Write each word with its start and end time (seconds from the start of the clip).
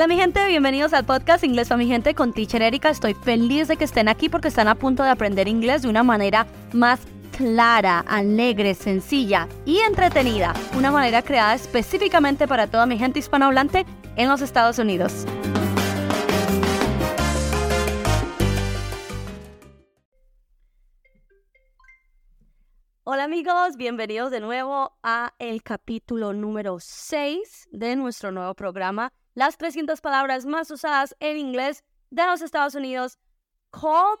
Hola 0.00 0.08
mi 0.08 0.16
gente, 0.16 0.46
bienvenidos 0.46 0.94
al 0.94 1.04
podcast 1.04 1.44
Inglés 1.44 1.68
para 1.68 1.76
mi 1.76 1.86
gente 1.86 2.14
con 2.14 2.32
Teacher 2.32 2.62
Erika. 2.62 2.88
Estoy 2.88 3.12
feliz 3.12 3.68
de 3.68 3.76
que 3.76 3.84
estén 3.84 4.08
aquí 4.08 4.30
porque 4.30 4.48
están 4.48 4.66
a 4.66 4.74
punto 4.74 5.02
de 5.02 5.10
aprender 5.10 5.46
inglés 5.46 5.82
de 5.82 5.90
una 5.90 6.02
manera 6.02 6.46
más 6.72 7.00
clara, 7.36 7.98
alegre, 8.08 8.72
sencilla 8.74 9.46
y 9.66 9.76
entretenida. 9.80 10.54
Una 10.74 10.90
manera 10.90 11.20
creada 11.20 11.54
específicamente 11.54 12.48
para 12.48 12.66
toda 12.66 12.86
mi 12.86 12.96
gente 12.96 13.18
hispanohablante 13.18 13.84
en 14.16 14.30
los 14.30 14.40
Estados 14.40 14.78
Unidos. 14.78 15.26
Hola 23.04 23.24
amigos, 23.24 23.76
bienvenidos 23.76 24.30
de 24.30 24.40
nuevo 24.40 24.96
a 25.02 25.34
el 25.38 25.62
capítulo 25.62 26.32
número 26.32 26.78
6 26.80 27.68
de 27.70 27.96
nuestro 27.96 28.32
nuevo 28.32 28.54
programa 28.54 29.12
las 29.34 29.56
300 29.56 30.00
palabras 30.00 30.46
más 30.46 30.70
usadas 30.70 31.16
en 31.20 31.36
inglés 31.36 31.84
de 32.10 32.26
los 32.26 32.42
Estados 32.42 32.74
Unidos, 32.74 33.18
cómo 33.70 34.18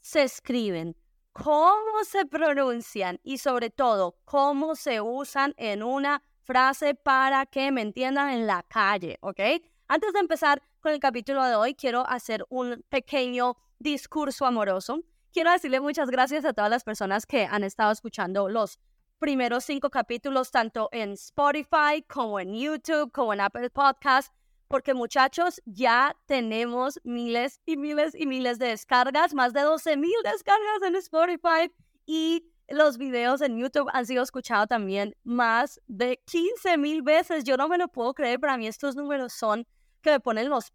se 0.00 0.22
escriben, 0.22 0.96
cómo 1.32 2.04
se 2.04 2.26
pronuncian 2.26 3.20
y 3.22 3.38
sobre 3.38 3.70
todo 3.70 4.18
cómo 4.24 4.74
se 4.74 5.00
usan 5.00 5.54
en 5.56 5.82
una 5.82 6.22
frase 6.42 6.94
para 6.94 7.46
que 7.46 7.70
me 7.70 7.82
entiendan 7.82 8.30
en 8.30 8.46
la 8.46 8.62
calle, 8.62 9.18
¿ok? 9.20 9.40
Antes 9.86 10.12
de 10.12 10.20
empezar 10.20 10.62
con 10.80 10.92
el 10.92 11.00
capítulo 11.00 11.44
de 11.44 11.54
hoy, 11.54 11.74
quiero 11.74 12.06
hacer 12.08 12.44
un 12.48 12.84
pequeño 12.88 13.56
discurso 13.78 14.46
amoroso. 14.46 15.00
Quiero 15.32 15.52
decirle 15.52 15.80
muchas 15.80 16.10
gracias 16.10 16.44
a 16.44 16.52
todas 16.52 16.70
las 16.70 16.84
personas 16.84 17.26
que 17.26 17.44
han 17.44 17.64
estado 17.64 17.92
escuchando 17.92 18.48
los 18.48 18.78
primeros 19.18 19.64
cinco 19.64 19.90
capítulos 19.90 20.50
tanto 20.50 20.88
en 20.92 21.12
Spotify 21.12 22.02
como 22.08 22.40
en 22.40 22.54
YouTube, 22.54 23.12
como 23.12 23.32
en 23.32 23.40
Apple 23.40 23.70
Podcast, 23.70 24.32
porque 24.68 24.94
muchachos, 24.94 25.60
ya 25.64 26.14
tenemos 26.26 27.00
miles 27.02 27.60
y 27.66 27.76
miles 27.76 28.14
y 28.14 28.26
miles 28.26 28.58
de 28.58 28.68
descargas, 28.68 29.34
más 29.34 29.52
de 29.52 29.62
12 29.62 29.96
mil 29.96 30.14
descargas 30.24 30.82
en 30.86 30.94
Spotify 30.96 31.72
y 32.06 32.52
los 32.68 32.98
videos 32.98 33.40
en 33.40 33.58
YouTube 33.58 33.88
han 33.92 34.04
sido 34.06 34.22
escuchados 34.22 34.68
también 34.68 35.16
más 35.24 35.80
de 35.86 36.22
15 36.26 36.76
mil 36.76 37.02
veces. 37.02 37.44
Yo 37.44 37.56
no 37.56 37.68
me 37.68 37.78
lo 37.78 37.88
puedo 37.88 38.12
creer, 38.14 38.38
para 38.38 38.58
mí 38.58 38.66
estos 38.66 38.94
números 38.94 39.32
son 39.32 39.66
que 40.02 40.10
me 40.10 40.20
ponen 40.20 40.50
los... 40.50 40.72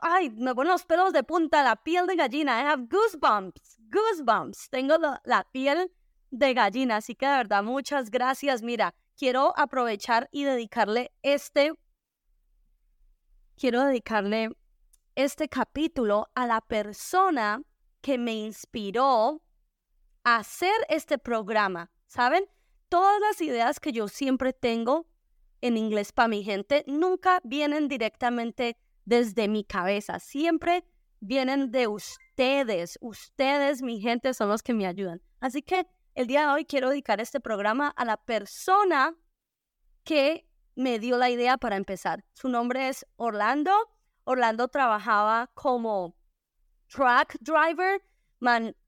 Ay, 0.00 0.30
me 0.30 0.54
ponen 0.54 0.72
los 0.72 0.84
pelos 0.86 1.12
de 1.12 1.24
punta, 1.24 1.62
la 1.62 1.76
piel 1.76 2.06
de 2.06 2.16
gallina. 2.16 2.60
I 2.60 2.64
have 2.64 2.84
goosebumps, 2.88 3.76
goosebumps. 3.90 4.70
Tengo 4.70 4.96
la, 4.96 5.20
la 5.24 5.46
piel 5.52 5.92
de 6.38 6.54
gallina. 6.54 6.96
Así 6.96 7.14
que 7.14 7.26
de 7.26 7.32
verdad, 7.32 7.62
muchas 7.62 8.10
gracias. 8.10 8.62
Mira, 8.62 8.94
quiero 9.16 9.52
aprovechar 9.56 10.28
y 10.32 10.44
dedicarle 10.44 11.12
este, 11.22 11.72
quiero 13.56 13.84
dedicarle 13.84 14.50
este 15.14 15.48
capítulo 15.48 16.28
a 16.34 16.46
la 16.46 16.60
persona 16.60 17.62
que 18.00 18.18
me 18.18 18.34
inspiró 18.34 19.42
a 20.24 20.36
hacer 20.36 20.74
este 20.88 21.18
programa. 21.18 21.90
¿Saben? 22.06 22.44
Todas 22.88 23.20
las 23.20 23.40
ideas 23.40 23.80
que 23.80 23.92
yo 23.92 24.08
siempre 24.08 24.52
tengo 24.52 25.06
en 25.60 25.76
inglés 25.76 26.12
para 26.12 26.28
mi 26.28 26.44
gente 26.44 26.84
nunca 26.86 27.40
vienen 27.42 27.88
directamente 27.88 28.76
desde 29.04 29.48
mi 29.48 29.64
cabeza, 29.64 30.18
siempre 30.18 30.84
vienen 31.20 31.70
de 31.70 31.88
ustedes. 31.88 32.98
Ustedes, 33.00 33.82
mi 33.82 34.00
gente, 34.00 34.34
son 34.34 34.48
los 34.48 34.62
que 34.62 34.74
me 34.74 34.86
ayudan. 34.86 35.22
Así 35.40 35.62
que 35.62 35.86
el 36.14 36.26
día 36.28 36.42
de 36.42 36.52
hoy 36.52 36.64
quiero 36.64 36.90
dedicar 36.90 37.20
este 37.20 37.40
programa 37.40 37.88
a 37.88 38.04
la 38.04 38.16
persona 38.16 39.14
que 40.04 40.48
me 40.76 40.98
dio 40.98 41.18
la 41.18 41.30
idea 41.30 41.58
para 41.58 41.76
empezar. 41.76 42.24
Su 42.32 42.48
nombre 42.48 42.88
es 42.88 43.06
Orlando. 43.16 43.72
Orlando 44.24 44.68
trabajaba 44.68 45.50
como 45.54 46.16
truck 46.88 47.36
driver, 47.40 48.00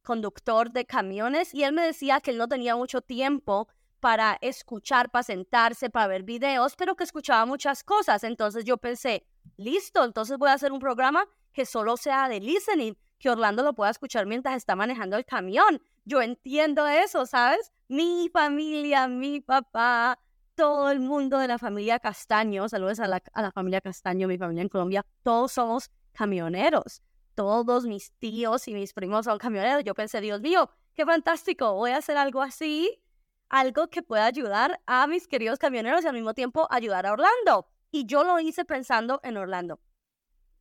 conductor 0.03 0.71
de 0.71 0.85
camiones, 0.85 1.53
y 1.53 1.65
él 1.65 1.73
me 1.73 1.83
decía 1.83 2.21
que 2.21 2.31
él 2.31 2.39
no 2.39 2.49
tenía 2.49 2.77
mucho 2.77 3.01
tiempo 3.01 3.69
para 4.01 4.39
escuchar, 4.41 5.11
para 5.11 5.23
sentarse, 5.25 5.91
para 5.91 6.07
ver 6.07 6.23
videos, 6.23 6.77
pero 6.77 6.95
que 6.95 7.05
escuchaba 7.05 7.45
muchas 7.45 7.83
cosas. 7.83 8.23
Entonces 8.23 8.65
yo 8.65 8.77
pensé, 8.77 9.27
listo, 9.57 10.05
entonces 10.05 10.39
voy 10.39 10.51
a 10.51 10.53
hacer 10.53 10.73
un 10.73 10.79
programa 10.79 11.27
que 11.53 11.67
solo 11.67 11.97
sea 11.97 12.29
de 12.29 12.41
listening, 12.41 12.97
que 13.19 13.31
Orlando 13.31 13.63
lo 13.63 13.75
pueda 13.75 13.91
escuchar 13.91 14.27
mientras 14.27 14.57
está 14.57 14.77
manejando 14.77 15.17
el 15.17 15.25
camión 15.25 15.81
yo 16.07 16.23
entiendo 16.23 16.87
eso, 16.87 17.27
¿sabes? 17.27 17.73
Mi 17.89 18.31
familia, 18.33 19.09
mi 19.09 19.41
papá, 19.41 20.19
todo 20.55 20.91
el 20.91 21.01
mundo 21.01 21.39
de 21.39 21.49
la 21.49 21.59
familia 21.59 21.99
Castaño, 21.99 22.69
saludos 22.69 23.01
a 23.01 23.09
la, 23.09 23.23
a 23.33 23.43
la 23.43 23.53
familia 23.53 23.81
Castaño, 23.81 24.29
mi 24.29 24.39
familia 24.39 24.63
en 24.63 24.69
Colombia, 24.69 25.05
todos 25.23 25.53
somos 25.53 25.91
camioneros. 26.13 27.03
Todos 27.35 27.85
mis 27.85 28.13
tíos 28.13 28.67
y 28.67 28.73
mis 28.73 28.95
primos 28.95 29.27
son 29.27 29.37
camioneros. 29.37 29.85
Yo 29.85 29.93
pensé, 29.93 30.23
Dios 30.23 30.41
mío, 30.41 30.71
qué 30.95 31.05
fantástico, 31.05 31.75
voy 31.75 31.91
a 31.91 31.99
hacer 31.99 32.17
algo 32.17 32.41
así, 32.41 33.03
algo 33.51 33.89
que 33.89 34.03
pueda 34.03 34.25
ayudar 34.25 34.81
a 34.87 35.07
mis 35.07 35.29
queridos 35.29 35.59
camioneros 35.59 36.05
y 36.05 36.07
al 36.07 36.15
mismo 36.15 36.33
tiempo 36.33 36.67
ayudar 36.71 37.05
a 37.05 37.13
Orlando. 37.13 37.69
Y 37.91 38.07
yo 38.07 38.25
lo 38.25 38.41
hice 38.41 38.65
pensando 38.65 39.21
en 39.23 39.37
Orlando. 39.37 39.81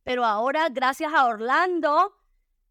Pero 0.02 0.24
ahora, 0.24 0.68
gracias 0.70 1.14
a 1.14 1.24
Orlando, 1.24 2.14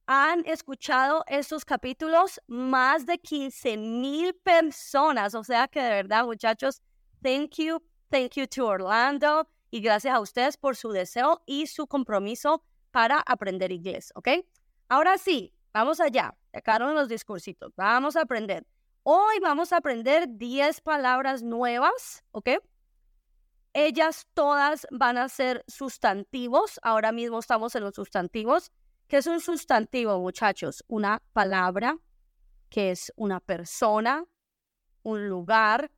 han 0.08 0.46
escuchado 0.46 1.24
estos 1.28 1.66
capítulos 1.66 2.40
más 2.48 3.06
de 3.06 3.18
15 3.18 3.78
mil 3.78 4.34
personas. 4.36 5.36
O 5.36 5.44
sea 5.44 5.68
que 5.68 5.82
de 5.82 5.90
verdad, 5.90 6.26
muchachos, 6.26 6.82
thank 7.22 7.56
you, 7.58 7.82
thank 8.10 8.34
you 8.36 8.48
to 8.48 8.68
Orlando 8.68 9.48
y 9.72 9.82
gracias 9.82 10.16
a 10.16 10.20
ustedes 10.20 10.58
por 10.58 10.76
su 10.76 10.92
deseo 10.92 11.42
y 11.46 11.68
su 11.68 11.88
compromiso 11.88 12.64
para 12.92 13.20
aprender 13.20 13.72
inglés, 13.72 14.12
¿ok? 14.16 14.30
Ahora 14.88 15.18
sí, 15.18 15.54
vamos 15.74 16.00
allá. 16.00 16.36
Sacaron 16.54 16.96
los 16.96 17.10
discursitos. 17.10 17.74
Vamos 17.76 18.16
a 18.16 18.22
aprender. 18.22 18.66
Hoy 19.04 19.40
vamos 19.42 19.74
a 19.74 19.78
aprender 19.78 20.28
10 20.30 20.82
palabras 20.82 21.44
nuevas, 21.44 22.24
¿ok? 22.32 22.52
Ellas 23.74 24.26
todas 24.34 24.88
van 24.90 25.18
a 25.18 25.28
ser 25.28 25.66
sustantivos. 25.68 26.80
Ahora 26.82 27.12
mismo 27.12 27.40
estamos 27.40 27.76
en 27.76 27.84
los 27.84 27.96
sustantivos. 27.96 28.72
¿Qué 29.08 29.18
es 29.18 29.28
un 29.28 29.40
sustantivo, 29.40 30.20
muchachos? 30.20 30.84
Una 30.88 31.22
palabra 31.32 32.00
que 32.70 32.90
es 32.90 33.14
una 33.16 33.40
persona, 33.40 34.26
un 35.04 35.30
lugar 35.30 35.92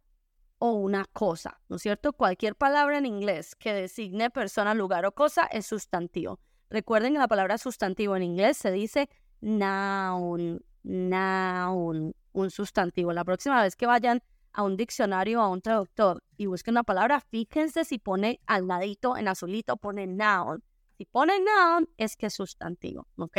o 0.59 0.73
una 0.73 1.05
cosa, 1.05 1.61
¿no 1.69 1.77
es 1.77 1.83
cierto? 1.83 2.11
Cualquier 2.11 2.55
palabra 2.55 2.97
en 2.97 3.05
inglés 3.05 3.55
que 3.55 3.73
designe 3.73 4.29
persona, 4.29 4.73
lugar 4.73 5.05
o 5.05 5.13
cosa 5.13 5.45
es 5.45 5.65
sustantivo. 5.65 6.41
Recuerden 6.69 7.13
que 7.13 7.19
la 7.19 7.29
palabra 7.29 7.57
sustantivo 7.57 8.17
en 8.17 8.23
inglés 8.23 8.57
se 8.57 8.71
dice 8.71 9.09
noun, 9.39 10.61
noun, 10.83 12.13
un 12.33 12.51
sustantivo. 12.51 13.13
La 13.13 13.23
próxima 13.23 13.61
vez 13.61 13.77
que 13.77 13.85
vayan 13.85 14.21
a 14.51 14.63
un 14.63 14.75
diccionario 14.75 15.39
o 15.39 15.43
a 15.43 15.49
un 15.49 15.61
traductor 15.61 16.21
y 16.35 16.47
busquen 16.47 16.73
una 16.73 16.83
palabra, 16.83 17.21
fíjense 17.21 17.85
si 17.85 17.99
pone 17.99 18.41
al 18.47 18.67
ladito 18.67 19.15
en 19.15 19.29
azulito, 19.29 19.77
pone 19.77 20.07
noun. 20.07 20.61
Si 20.97 21.05
pone 21.05 21.39
noun, 21.39 21.87
es 21.97 22.17
que 22.17 22.25
es 22.25 22.33
sustantivo, 22.33 23.07
¿ok? 23.17 23.37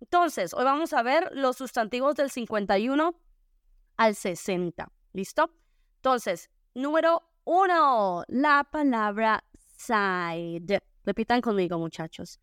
Entonces, 0.00 0.52
hoy 0.52 0.64
vamos 0.64 0.92
a 0.92 1.02
ver 1.02 1.30
los 1.32 1.56
sustantivos 1.56 2.16
del 2.16 2.30
51 2.30 3.18
al 3.96 4.14
60. 4.14 4.92
¿Listo? 5.14 5.50
Entonces, 5.96 6.50
número 6.74 7.22
uno, 7.44 8.24
la 8.28 8.68
palabra 8.70 9.42
side. 9.78 10.82
Repitan 11.02 11.40
conmigo, 11.40 11.78
muchachos. 11.78 12.38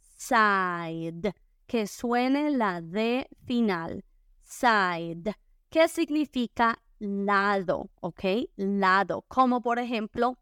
Side. 0.00 1.32
Que 1.66 1.86
suene 1.86 2.50
la 2.50 2.80
D 2.80 3.28
final. 3.44 4.04
Side. 4.42 5.36
¿Qué 5.70 5.86
significa 5.86 6.82
lado? 6.98 7.90
¿Ok? 8.00 8.24
Lado. 8.56 9.22
Como 9.28 9.60
por 9.60 9.78
ejemplo, 9.78 10.38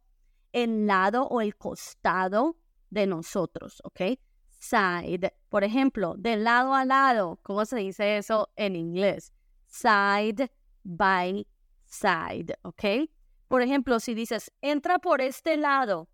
el 0.53 0.87
lado 0.87 1.27
o 1.27 1.43
el 1.43 1.57
costado 1.57 2.57
de 2.95 3.07
nosotros, 3.07 3.83
¿ok? 3.85 4.19
Side. 4.49 5.35
Por 5.51 5.65
ejemplo, 5.65 6.15
de 6.17 6.37
lado 6.37 6.75
a 6.75 6.85
lado, 6.85 7.39
¿cómo 7.43 7.67
se 7.67 7.77
dice 7.77 8.17
eso 8.17 8.51
en 8.57 8.77
inglés? 8.77 9.33
Side 9.67 10.51
by 10.85 11.47
side, 11.85 12.57
¿ok? 12.63 13.11
Por 13.49 13.63
ejemplo, 13.63 14.01
si 14.01 14.15
dices, 14.15 14.51
entra 14.63 14.99
por 14.99 15.21
este 15.21 15.57
lado, 15.57 16.09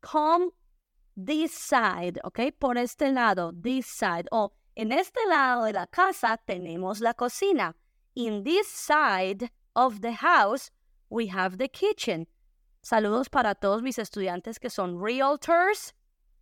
come 0.00 0.50
this 1.16 1.52
side, 1.52 2.20
¿ok? 2.24 2.52
Por 2.58 2.78
este 2.78 3.12
lado, 3.12 3.52
this 3.52 3.86
side. 3.86 4.26
O 4.30 4.52
en 4.76 4.92
este 4.92 5.20
lado 5.28 5.64
de 5.64 5.72
la 5.72 5.86
casa 5.86 6.38
tenemos 6.46 7.00
la 7.00 7.14
cocina. 7.14 7.76
In 8.14 8.44
this 8.44 8.66
side 8.66 9.50
of 9.74 10.00
the 10.00 10.12
house, 10.12 10.70
we 11.10 11.28
have 11.28 11.58
the 11.58 11.68
kitchen. 11.68 12.26
Saludos 12.82 13.28
para 13.28 13.54
todos 13.54 13.82
mis 13.82 13.98
estudiantes 13.98 14.58
que 14.58 14.70
son 14.70 15.02
realtors. 15.02 15.94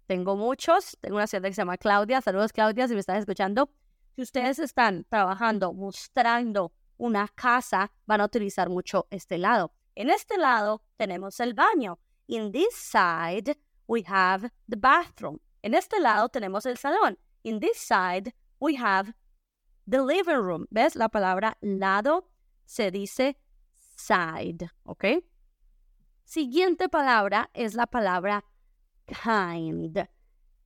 Tengo 0.07 0.37
muchos. 0.37 0.97
Tengo 1.01 1.17
una 1.17 1.25
estudiante 1.25 1.49
que 1.49 1.55
se 1.55 1.61
llama 1.63 1.79
Claudia. 1.79 2.21
Saludos, 2.21 2.53
Claudia, 2.53 2.87
si 2.87 2.95
me 2.95 3.01
están 3.01 3.17
escuchando. 3.17 3.71
Si 4.15 4.23
ustedes 4.23 4.59
están 4.59 5.05
trabajando, 5.09 5.73
mostrando 5.73 6.73
una 6.97 7.29
casa, 7.29 7.93
van 8.07 8.21
a 8.21 8.25
utilizar 8.25 8.69
mucho 8.69 9.07
este 9.11 9.39
lado. 9.39 9.73
En 9.95 10.11
este 10.11 10.39
lado 10.39 10.83
tenemos 10.97 11.41
el 11.41 11.55
baño. 11.55 11.99
In 12.29 12.53
this 12.53 12.75
side, 12.75 13.57
we 13.87 14.05
have 14.07 14.51
the 14.69 14.77
bathroom. 14.77 15.39
En 15.63 15.75
este 15.75 15.99
lado 16.01 16.29
tenemos 16.29 16.67
el 16.67 16.79
salón. 16.79 17.19
In 17.43 17.59
this 17.61 17.79
side, 17.79 18.35
we 18.61 18.77
have 18.77 19.13
the 19.89 20.01
living 20.01 20.37
room. 20.37 20.67
¿Ves? 20.71 20.95
La 20.95 21.09
palabra 21.09 21.57
lado 21.61 22.31
se 22.65 22.91
dice 22.91 23.39
side, 23.97 24.71
¿ok? 24.85 25.05
Siguiente 26.29 26.91
palabra 26.91 27.49
es 27.55 27.73
la 27.73 27.87
palabra 27.87 28.45
kind. 29.07 29.99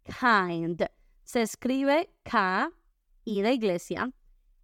Kind. 0.03 0.85
Se 1.23 1.43
escribe 1.43 2.12
K, 2.25 2.69
y 3.25 3.43
de 3.43 3.53
iglesia, 3.53 4.11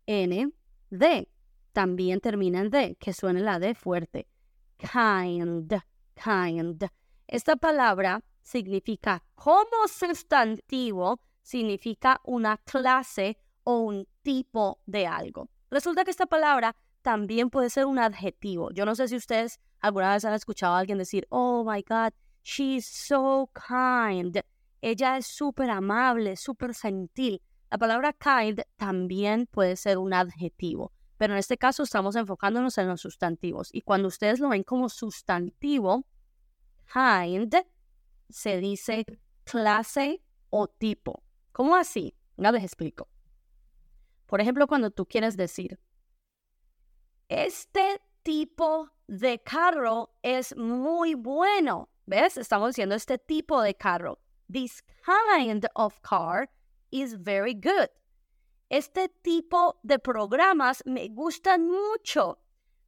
N, 0.06 0.52
D. 0.90 1.28
También 1.72 2.20
termina 2.20 2.58
en 2.62 2.70
D, 2.70 2.96
que 2.98 3.12
suena 3.12 3.38
la 3.38 3.60
D 3.60 3.76
fuerte. 3.76 4.26
Kind, 4.76 5.72
kind. 6.16 6.84
Esta 7.28 7.54
palabra 7.54 8.24
significa 8.42 9.22
como 9.36 9.86
sustantivo, 9.86 11.20
significa 11.42 12.20
una 12.24 12.56
clase 12.56 13.38
o 13.62 13.78
un 13.82 14.08
tipo 14.22 14.80
de 14.84 15.06
algo. 15.06 15.48
Resulta 15.70 16.02
que 16.02 16.10
esta 16.10 16.26
palabra 16.26 16.74
también 17.02 17.50
puede 17.50 17.70
ser 17.70 17.86
un 17.86 17.98
adjetivo. 17.98 18.70
Yo 18.72 18.84
no 18.84 18.94
sé 18.94 19.08
si 19.08 19.16
ustedes 19.16 19.60
alguna 19.80 20.12
vez 20.14 20.24
han 20.24 20.34
escuchado 20.34 20.74
a 20.74 20.78
alguien 20.78 20.98
decir, 20.98 21.26
oh 21.30 21.64
my 21.64 21.82
God, 21.82 22.12
she's 22.42 22.86
so 22.86 23.50
kind. 23.54 24.38
Ella 24.80 25.16
es 25.16 25.26
súper 25.26 25.70
amable, 25.70 26.36
súper 26.36 26.74
gentil. 26.74 27.42
La 27.70 27.78
palabra 27.78 28.12
kind 28.12 28.62
también 28.76 29.46
puede 29.46 29.76
ser 29.76 29.98
un 29.98 30.14
adjetivo, 30.14 30.92
pero 31.18 31.34
en 31.34 31.38
este 31.38 31.58
caso 31.58 31.82
estamos 31.82 32.16
enfocándonos 32.16 32.78
en 32.78 32.88
los 32.88 33.00
sustantivos. 33.00 33.68
Y 33.72 33.82
cuando 33.82 34.08
ustedes 34.08 34.40
lo 34.40 34.48
ven 34.48 34.62
como 34.62 34.88
sustantivo, 34.88 36.06
kind 36.92 37.54
se 38.30 38.58
dice 38.58 39.04
clase 39.44 40.22
o 40.50 40.68
tipo. 40.68 41.22
¿Cómo 41.52 41.76
así? 41.76 42.14
Ya 42.36 42.52
les 42.52 42.64
explico. 42.64 43.08
Por 44.26 44.40
ejemplo, 44.40 44.66
cuando 44.66 44.90
tú 44.90 45.06
quieres 45.06 45.36
decir, 45.36 45.78
este 47.28 48.00
tipo 48.22 48.90
de 49.06 49.38
carro 49.38 50.10
es 50.22 50.56
muy 50.56 51.14
bueno. 51.14 51.88
¿Ves? 52.06 52.38
Estamos 52.38 52.70
diciendo 52.70 52.94
este 52.94 53.18
tipo 53.18 53.60
de 53.62 53.74
carro. 53.74 54.18
This 54.50 54.82
kind 55.04 55.66
of 55.74 56.00
car 56.00 56.48
is 56.90 57.14
very 57.22 57.54
good. 57.54 57.88
Este 58.70 59.08
tipo 59.22 59.78
de 59.82 59.98
programas 59.98 60.82
me 60.86 61.08
gustan 61.08 61.68
mucho. 61.68 62.38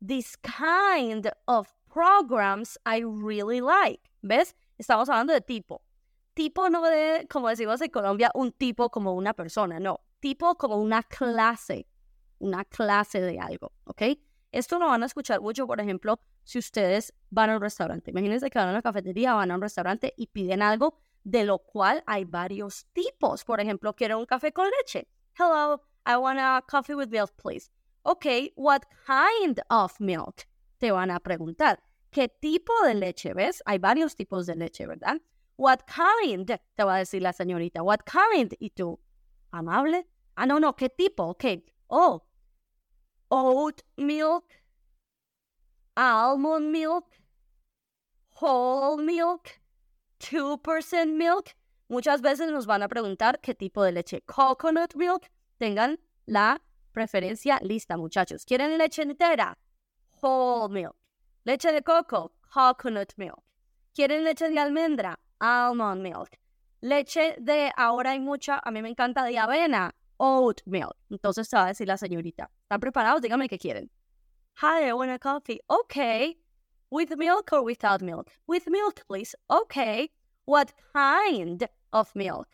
This 0.00 0.36
kind 0.38 1.30
of 1.46 1.68
programs 1.92 2.78
I 2.86 3.02
really 3.02 3.60
like. 3.60 4.00
¿Ves? 4.22 4.54
Estamos 4.78 5.08
hablando 5.08 5.32
de 5.34 5.42
tipo. 5.42 5.82
Tipo 6.34 6.70
no 6.70 6.82
de, 6.82 7.26
como 7.28 7.48
decimos 7.48 7.80
en 7.82 7.90
Colombia, 7.90 8.30
un 8.34 8.52
tipo 8.52 8.88
como 8.90 9.12
una 9.14 9.34
persona, 9.34 9.78
no. 9.78 10.00
Tipo 10.20 10.54
como 10.56 10.76
una 10.76 11.02
clase, 11.02 11.86
una 12.38 12.64
clase 12.64 13.20
de 13.20 13.38
algo, 13.38 13.72
¿ok? 13.84 14.02
Esto 14.52 14.78
lo 14.78 14.86
van 14.86 15.02
a 15.02 15.06
escuchar 15.06 15.40
mucho, 15.40 15.66
por 15.66 15.80
ejemplo, 15.80 16.20
si 16.42 16.58
ustedes 16.58 17.14
van 17.30 17.50
a 17.50 17.56
un 17.56 17.62
restaurante. 17.62 18.10
Imagínense 18.10 18.50
que 18.50 18.58
van 18.58 18.68
a 18.68 18.72
una 18.72 18.82
cafetería, 18.82 19.34
van 19.34 19.50
a 19.50 19.54
un 19.54 19.62
restaurante 19.62 20.12
y 20.16 20.26
piden 20.26 20.62
algo 20.62 20.98
de 21.22 21.44
lo 21.44 21.58
cual 21.58 22.02
hay 22.06 22.24
varios 22.24 22.86
tipos. 22.92 23.44
Por 23.44 23.60
ejemplo, 23.60 23.94
quiero 23.94 24.18
un 24.18 24.26
café 24.26 24.52
con 24.52 24.66
leche. 24.78 25.08
Hello, 25.38 25.82
I 26.06 26.16
want 26.16 26.38
a 26.40 26.62
coffee 26.68 26.94
with 26.94 27.08
milk, 27.08 27.30
please. 27.36 27.70
Ok, 28.02 28.26
what 28.56 28.82
kind 29.06 29.60
of 29.68 30.00
milk? 30.00 30.46
Te 30.78 30.90
van 30.90 31.10
a 31.10 31.20
preguntar. 31.20 31.82
¿Qué 32.10 32.28
tipo 32.28 32.72
de 32.84 32.94
leche? 32.94 33.34
¿Ves? 33.34 33.62
Hay 33.66 33.78
varios 33.78 34.16
tipos 34.16 34.46
de 34.46 34.56
leche, 34.56 34.86
¿verdad? 34.86 35.20
What 35.56 35.80
kind? 35.86 36.46
Te 36.74 36.84
va 36.84 36.96
a 36.96 36.98
decir 36.98 37.22
la 37.22 37.32
señorita. 37.32 37.82
What 37.82 38.00
kind? 38.04 38.54
Y 38.58 38.70
tú, 38.70 38.98
amable. 39.50 40.08
Ah, 40.34 40.46
no, 40.46 40.58
no, 40.58 40.74
¿qué 40.74 40.88
tipo? 40.88 41.24
Ok. 41.24 41.44
Oh, 41.86 42.26
oat 43.30 43.82
milk, 43.96 44.44
almond 45.96 46.72
milk, 46.72 47.06
whole 48.40 48.96
milk, 48.96 49.60
2% 50.18 51.16
milk. 51.16 51.54
Muchas 51.88 52.20
veces 52.20 52.50
nos 52.50 52.66
van 52.66 52.82
a 52.82 52.88
preguntar 52.88 53.40
qué 53.40 53.54
tipo 53.54 53.82
de 53.82 53.92
leche. 53.92 54.20
Coconut 54.22 54.94
milk. 54.94 55.30
Tengan 55.58 55.98
la 56.26 56.60
preferencia 56.92 57.58
lista, 57.62 57.96
muchachos. 57.96 58.44
¿Quieren 58.44 58.78
leche 58.78 59.02
entera? 59.02 59.58
Whole 60.22 60.72
milk. 60.72 60.96
Leche 61.44 61.72
de 61.72 61.82
coco, 61.82 62.32
coconut 62.52 63.12
milk. 63.16 63.42
¿Quieren 63.94 64.24
leche 64.24 64.48
de 64.48 64.58
almendra? 64.58 65.18
Almond 65.40 66.02
milk. 66.02 66.38
Leche 66.80 67.36
de, 67.38 67.72
ahora 67.76 68.12
hay 68.12 68.20
mucha, 68.20 68.60
a 68.62 68.70
mí 68.70 68.82
me 68.82 68.88
encanta 68.88 69.24
de 69.24 69.38
avena, 69.38 69.94
oat 70.20 70.60
milk. 70.66 70.94
Entonces 71.10 71.48
se 71.48 71.56
va 71.56 71.64
a 71.64 71.68
decir 71.68 71.88
la 71.88 71.96
señorita. 71.96 72.50
¿Están 72.62 72.80
preparados? 72.80 73.22
Díganme 73.22 73.48
qué 73.48 73.58
quieren. 73.58 73.90
Hi, 74.62 74.88
I 74.88 74.92
want 74.92 75.10
a 75.10 75.18
coffee. 75.18 75.60
Okay. 75.68 76.36
With 76.90 77.16
milk 77.16 77.52
or 77.52 77.62
without 77.62 78.02
milk? 78.02 78.28
With 78.46 78.68
milk, 78.68 79.02
please. 79.08 79.34
Okay. 79.48 80.10
What 80.44 80.72
kind 80.92 81.66
of 81.92 82.14
milk? 82.14 82.48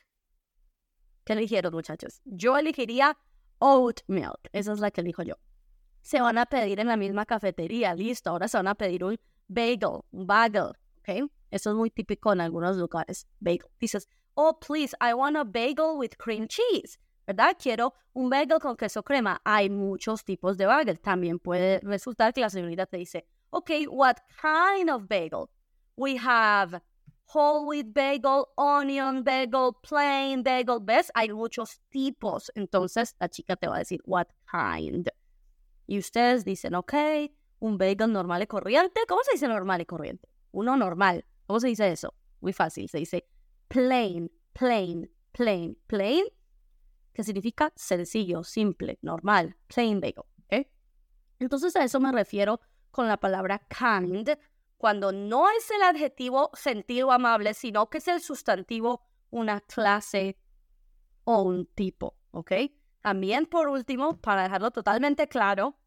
¿Qué 1.24 1.32
eligieron, 1.32 1.72
muchachos? 1.72 2.20
Yo 2.24 2.56
elegiría 2.56 3.16
oat 3.58 4.02
milk. 4.06 4.48
Esa 4.52 4.72
es 4.72 4.78
la 4.78 4.90
que 4.90 5.00
elijo 5.00 5.22
yo. 5.24 5.34
Se 6.02 6.20
van 6.20 6.38
a 6.38 6.46
pedir 6.46 6.78
en 6.78 6.86
la 6.86 6.96
misma 6.96 7.26
cafetería. 7.26 7.94
Listo. 7.94 8.30
Ahora 8.30 8.46
se 8.46 8.58
van 8.58 8.68
a 8.68 8.76
pedir 8.76 9.02
un 9.02 9.18
bagel, 9.48 10.02
un 10.12 10.26
bagel. 10.26 10.72
¿Ok? 10.98 11.30
Eso 11.50 11.70
es 11.70 11.76
muy 11.76 11.90
típico 11.90 12.32
en 12.32 12.40
algunos 12.40 12.76
lugares. 12.76 13.26
Bagel. 13.40 13.66
Dices, 13.80 14.06
oh, 14.34 14.56
please, 14.60 14.94
I 15.00 15.14
want 15.14 15.36
a 15.36 15.42
bagel 15.42 15.96
with 15.96 16.16
cream 16.18 16.46
cheese. 16.46 16.98
¿Verdad? 17.26 17.56
Quiero 17.60 17.94
un 18.12 18.30
bagel 18.30 18.60
con 18.60 18.76
queso 18.76 19.02
crema. 19.02 19.40
Hay 19.44 19.68
muchos 19.68 20.24
tipos 20.24 20.56
de 20.56 20.66
bagel. 20.66 21.00
También 21.00 21.38
puede 21.38 21.80
resultar 21.80 22.32
que 22.32 22.40
la 22.40 22.50
señorita 22.50 22.86
te 22.86 22.98
dice, 22.98 23.26
ok, 23.50 23.70
what 23.88 24.16
kind 24.40 24.90
of 24.90 25.08
bagel? 25.08 25.46
We 25.96 26.16
have 26.18 26.80
whole 27.34 27.66
wheat 27.66 27.92
bagel, 27.92 28.46
onion 28.56 29.24
bagel, 29.24 29.72
plain 29.82 30.42
bagel. 30.42 30.78
¿Ves? 30.82 31.10
Hay 31.14 31.30
muchos 31.32 31.80
tipos. 31.88 32.52
Entonces 32.54 33.16
la 33.18 33.28
chica 33.28 33.56
te 33.56 33.66
va 33.66 33.76
a 33.76 33.78
decir, 33.80 34.00
what 34.04 34.28
kind? 34.50 35.08
Y 35.86 35.98
ustedes 35.98 36.44
dicen, 36.44 36.74
ok, 36.74 36.94
un 37.58 37.78
bagel 37.78 38.12
normal 38.12 38.42
y 38.42 38.46
corriente. 38.46 39.00
¿Cómo 39.08 39.22
se 39.24 39.32
dice 39.32 39.48
normal 39.48 39.80
y 39.80 39.86
corriente? 39.86 40.28
Uno 40.52 40.76
normal. 40.76 41.24
¿Cómo 41.46 41.60
se 41.60 41.68
dice 41.68 41.90
eso? 41.90 42.14
Muy 42.40 42.52
fácil. 42.52 42.88
Se 42.88 42.98
dice 42.98 43.28
plain, 43.68 44.30
plain, 44.52 45.10
plain, 45.32 45.76
plain 45.86 46.24
que 47.16 47.24
significa 47.24 47.72
sencillo, 47.74 48.44
simple, 48.44 48.98
normal, 49.00 49.56
plain 49.68 50.02
bagel. 50.02 50.24
Entonces 51.38 51.74
a 51.74 51.82
eso 51.82 51.98
me 51.98 52.12
refiero 52.12 52.60
con 52.90 53.08
la 53.08 53.16
palabra 53.16 53.66
kind, 53.70 54.28
cuando 54.76 55.12
no 55.12 55.48
es 55.48 55.70
el 55.70 55.80
adjetivo 55.82 56.50
sentido 56.52 57.10
amable, 57.10 57.54
sino 57.54 57.88
que 57.88 57.98
es 57.98 58.08
el 58.08 58.20
sustantivo 58.20 59.00
una 59.30 59.62
clase 59.62 60.38
o 61.24 61.40
un 61.40 61.64
tipo, 61.64 62.18
¿ok? 62.32 62.52
También, 63.00 63.46
por 63.46 63.68
último, 63.68 64.20
para 64.20 64.42
dejarlo 64.42 64.70
totalmente 64.70 65.26
claro, 65.26 65.78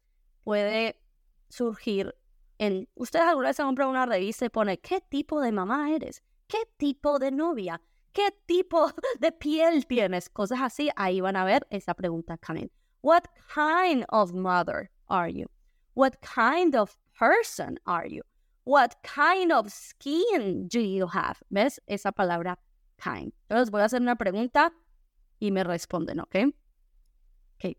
puede 0.42 1.00
surgir 1.48 2.16
en... 2.58 2.88
Ustedes 2.96 3.26
alguna 3.26 3.50
vez 3.50 3.60
han 3.60 3.66
comprado 3.66 3.90
una 3.92 4.06
revista 4.06 4.46
y 4.46 4.48
pone, 4.48 4.80
¿qué 4.80 5.00
tipo 5.00 5.40
de 5.40 5.52
mamá 5.52 5.92
eres? 5.92 6.24
¿Qué 6.48 6.58
tipo 6.76 7.20
de 7.20 7.30
novia? 7.30 7.80
¿Qué 8.12 8.30
tipo 8.46 8.90
de 9.20 9.32
piel 9.32 9.86
tienes? 9.86 10.28
Cosas 10.28 10.60
así, 10.60 10.90
ahí 10.96 11.20
van 11.20 11.36
a 11.36 11.44
ver 11.44 11.66
esa 11.70 11.94
pregunta 11.94 12.36
coming. 12.38 12.70
What 13.02 13.24
kind 13.54 14.04
of 14.10 14.32
mother 14.32 14.90
are 15.08 15.32
you? 15.32 15.46
What 15.94 16.20
kind 16.22 16.74
of 16.74 16.96
person 17.18 17.78
are 17.86 18.08
you? 18.08 18.22
What 18.64 18.96
kind 19.02 19.52
of 19.52 19.72
skin 19.72 20.68
do 20.68 20.80
you 20.80 21.06
have? 21.06 21.40
¿Ves? 21.50 21.80
Esa 21.86 22.12
palabra 22.12 22.58
kind. 22.98 23.32
Entonces 23.48 23.70
voy 23.70 23.80
a 23.82 23.84
hacer 23.84 24.00
una 24.00 24.16
pregunta 24.16 24.72
y 25.38 25.50
me 25.50 25.64
responden, 25.64 26.20
¿ok? 26.20 26.36
Ok. 27.56 27.76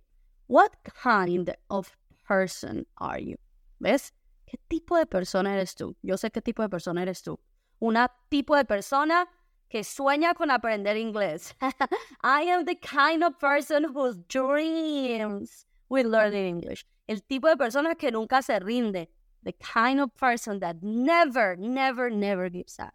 What 0.47 0.71
kind 1.03 1.51
of 1.69 1.95
person 2.27 2.85
are 2.95 3.19
you? 3.23 3.37
¿Ves? 3.79 4.13
¿Qué 4.45 4.57
tipo 4.67 4.97
de 4.97 5.05
persona 5.05 5.53
eres 5.53 5.75
tú? 5.75 5.95
Yo 6.01 6.17
sé 6.17 6.31
qué 6.31 6.41
tipo 6.41 6.61
de 6.61 6.69
persona 6.69 7.03
eres 7.03 7.21
tú. 7.21 7.39
Una 7.79 8.11
tipo 8.29 8.55
de 8.55 8.65
persona 8.65 9.27
que 9.71 9.85
sueña 9.85 10.35
con 10.35 10.51
aprender 10.51 10.97
inglés. 10.97 11.53
I 12.23 12.41
am 12.43 12.65
the 12.65 12.75
kind 12.75 13.23
of 13.23 13.39
person 13.39 13.85
who 13.85 14.13
dreams 14.27 15.65
with 15.89 16.05
learning 16.05 16.45
English. 16.45 16.85
El 17.07 17.21
tipo 17.21 17.47
de 17.47 17.55
persona 17.55 17.95
que 17.95 18.11
nunca 18.11 18.41
se 18.43 18.59
rinde. 18.59 19.07
The 19.43 19.53
kind 19.53 20.01
of 20.01 20.13
person 20.17 20.59
that 20.59 20.83
never, 20.83 21.55
never, 21.55 22.11
never 22.11 22.49
gives 22.49 22.77
up. 22.79 22.93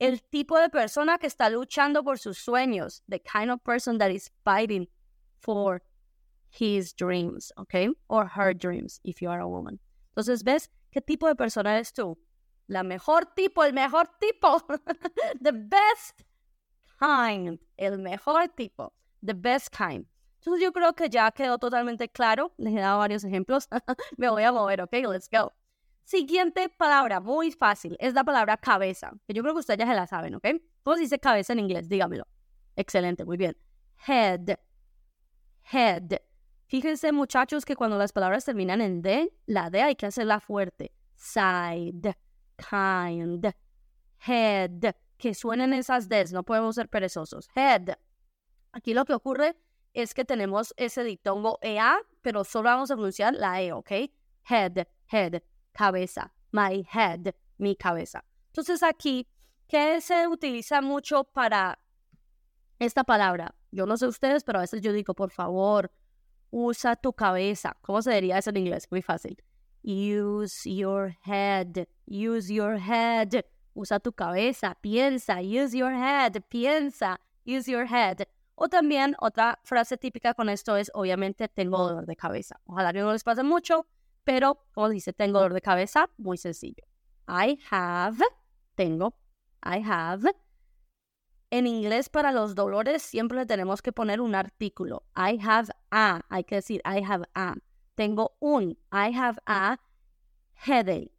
El 0.00 0.18
tipo 0.32 0.60
de 0.60 0.68
persona 0.68 1.16
que 1.16 1.28
está 1.28 1.48
luchando 1.48 2.02
por 2.02 2.18
sus 2.18 2.44
sueños. 2.44 3.02
The 3.08 3.20
kind 3.20 3.52
of 3.52 3.62
person 3.62 3.98
that 3.98 4.10
is 4.10 4.30
fighting 4.44 4.88
for 5.40 5.80
his 6.50 6.92
dreams, 6.92 7.52
okay? 7.56 7.88
Or 8.08 8.26
her 8.26 8.52
dreams, 8.52 9.00
if 9.04 9.22
you 9.22 9.30
are 9.30 9.40
a 9.40 9.48
woman. 9.48 9.78
Entonces, 10.16 10.42
¿ves 10.42 10.68
qué 10.92 11.00
tipo 11.00 11.28
de 11.28 11.36
persona 11.36 11.74
eres 11.74 11.92
tú? 11.92 12.16
La 12.66 12.82
mejor 12.82 13.26
tipo, 13.34 13.64
el 13.64 13.72
mejor 13.72 14.08
tipo. 14.18 14.64
the 15.42 15.52
best 15.52 16.22
kind, 16.98 17.60
el 17.76 17.98
mejor 17.98 18.48
tipo. 18.48 18.92
The 19.24 19.34
best 19.34 19.74
kind. 19.74 20.06
Entonces 20.38 20.62
yo 20.62 20.72
creo 20.72 20.92
que 20.94 21.08
ya 21.08 21.30
quedó 21.30 21.58
totalmente 21.58 22.08
claro. 22.10 22.52
Les 22.58 22.74
he 22.74 22.80
dado 22.80 22.98
varios 22.98 23.24
ejemplos. 23.24 23.68
Me 24.18 24.28
voy 24.28 24.42
a 24.42 24.52
mover, 24.52 24.82
ok, 24.82 24.92
let's 25.10 25.28
go. 25.30 25.52
Siguiente 26.04 26.68
palabra, 26.68 27.20
muy 27.20 27.50
fácil, 27.50 27.96
es 27.98 28.12
la 28.12 28.24
palabra 28.24 28.58
cabeza, 28.58 29.12
que 29.26 29.32
yo 29.32 29.42
creo 29.42 29.54
que 29.54 29.60
ustedes 29.60 29.78
ya 29.78 29.86
se 29.86 29.94
la 29.94 30.06
saben, 30.06 30.34
¿ok? 30.34 30.46
¿Cómo 30.82 30.96
se 30.96 31.02
dice 31.02 31.18
cabeza 31.18 31.54
en 31.54 31.60
inglés? 31.60 31.88
Dígamelo. 31.88 32.26
Excelente, 32.76 33.24
muy 33.24 33.38
bien. 33.38 33.56
Head. 34.06 34.58
Head. 35.72 36.18
Fíjense, 36.66 37.10
muchachos, 37.12 37.64
que 37.64 37.74
cuando 37.74 37.96
las 37.96 38.12
palabras 38.12 38.44
terminan 38.44 38.82
en 38.82 39.00
D, 39.00 39.32
la 39.46 39.70
D 39.70 39.80
hay 39.80 39.96
que 39.96 40.04
hacerla 40.04 40.40
fuerte. 40.40 40.92
Side, 41.14 42.14
kind, 42.68 43.46
head. 44.26 44.94
Que 45.16 45.34
suenen 45.34 45.72
esas 45.72 46.08
Ds, 46.08 46.32
no 46.32 46.42
podemos 46.42 46.74
ser 46.74 46.88
perezosos. 46.88 47.48
Head. 47.54 47.96
Aquí 48.72 48.94
lo 48.94 49.04
que 49.04 49.14
ocurre 49.14 49.56
es 49.92 50.12
que 50.12 50.24
tenemos 50.24 50.74
ese 50.76 51.04
diptongo 51.04 51.58
EA, 51.62 51.98
pero 52.20 52.44
solo 52.44 52.68
vamos 52.68 52.90
a 52.90 52.94
pronunciar 52.94 53.34
la 53.34 53.62
E, 53.62 53.72
¿ok? 53.72 53.90
Head, 54.48 54.86
head, 55.10 55.42
cabeza. 55.72 56.32
My 56.50 56.86
head, 56.92 57.34
mi 57.58 57.76
cabeza. 57.76 58.24
Entonces 58.48 58.82
aquí, 58.82 59.28
¿qué 59.68 60.00
se 60.00 60.26
utiliza 60.26 60.80
mucho 60.80 61.24
para 61.24 61.78
esta 62.78 63.04
palabra? 63.04 63.54
Yo 63.70 63.86
no 63.86 63.96
sé 63.96 64.06
ustedes, 64.06 64.44
pero 64.44 64.58
a 64.58 64.62
veces 64.62 64.80
yo 64.82 64.92
digo, 64.92 65.14
por 65.14 65.30
favor, 65.30 65.92
usa 66.50 66.96
tu 66.96 67.12
cabeza. 67.12 67.76
¿Cómo 67.80 68.02
se 68.02 68.12
diría 68.12 68.38
eso 68.38 68.50
en 68.50 68.58
inglés? 68.58 68.88
Muy 68.90 69.02
fácil. 69.02 69.42
Use 69.84 70.64
your 70.64 71.14
head. 71.20 71.86
Use 72.06 72.50
your 72.50 72.78
head. 72.78 73.44
Usa 73.74 74.00
tu 74.00 74.12
cabeza. 74.12 74.76
Piensa. 74.80 75.42
Use 75.42 75.76
your 75.76 75.92
head. 75.92 76.42
Piensa. 76.48 77.18
Use 77.44 77.70
your 77.70 77.86
head. 77.86 78.26
O 78.54 78.68
también 78.68 79.14
otra 79.18 79.58
frase 79.64 79.98
típica 79.98 80.32
con 80.32 80.48
esto 80.48 80.76
es, 80.76 80.90
obviamente, 80.94 81.48
tengo 81.48 81.78
dolor 81.78 82.06
de 82.06 82.16
cabeza. 82.16 82.60
Ojalá 82.64 82.92
que 82.92 83.00
no 83.00 83.12
les 83.12 83.24
pase 83.24 83.42
mucho, 83.42 83.86
pero 84.22 84.64
como 84.72 84.88
dice, 84.88 85.12
tengo 85.12 85.38
dolor 85.38 85.54
de 85.54 85.60
cabeza, 85.60 86.08
muy 86.16 86.38
sencillo. 86.38 86.84
I 87.28 87.58
have, 87.70 88.24
tengo, 88.76 89.14
I 89.64 89.82
have. 89.84 90.30
En 91.50 91.66
inglés 91.66 92.08
para 92.08 92.32
los 92.32 92.54
dolores 92.54 93.02
siempre 93.02 93.38
le 93.38 93.46
tenemos 93.46 93.82
que 93.82 93.92
poner 93.92 94.20
un 94.20 94.34
artículo. 94.34 95.02
I 95.16 95.38
have 95.42 95.70
a, 95.90 96.20
hay 96.28 96.44
que 96.44 96.56
decir 96.56 96.80
I 96.84 97.02
have 97.04 97.24
a. 97.34 97.54
Tengo 97.94 98.36
un, 98.40 98.76
I 98.92 99.12
have 99.16 99.38
a 99.46 99.78
headache. 100.66 101.12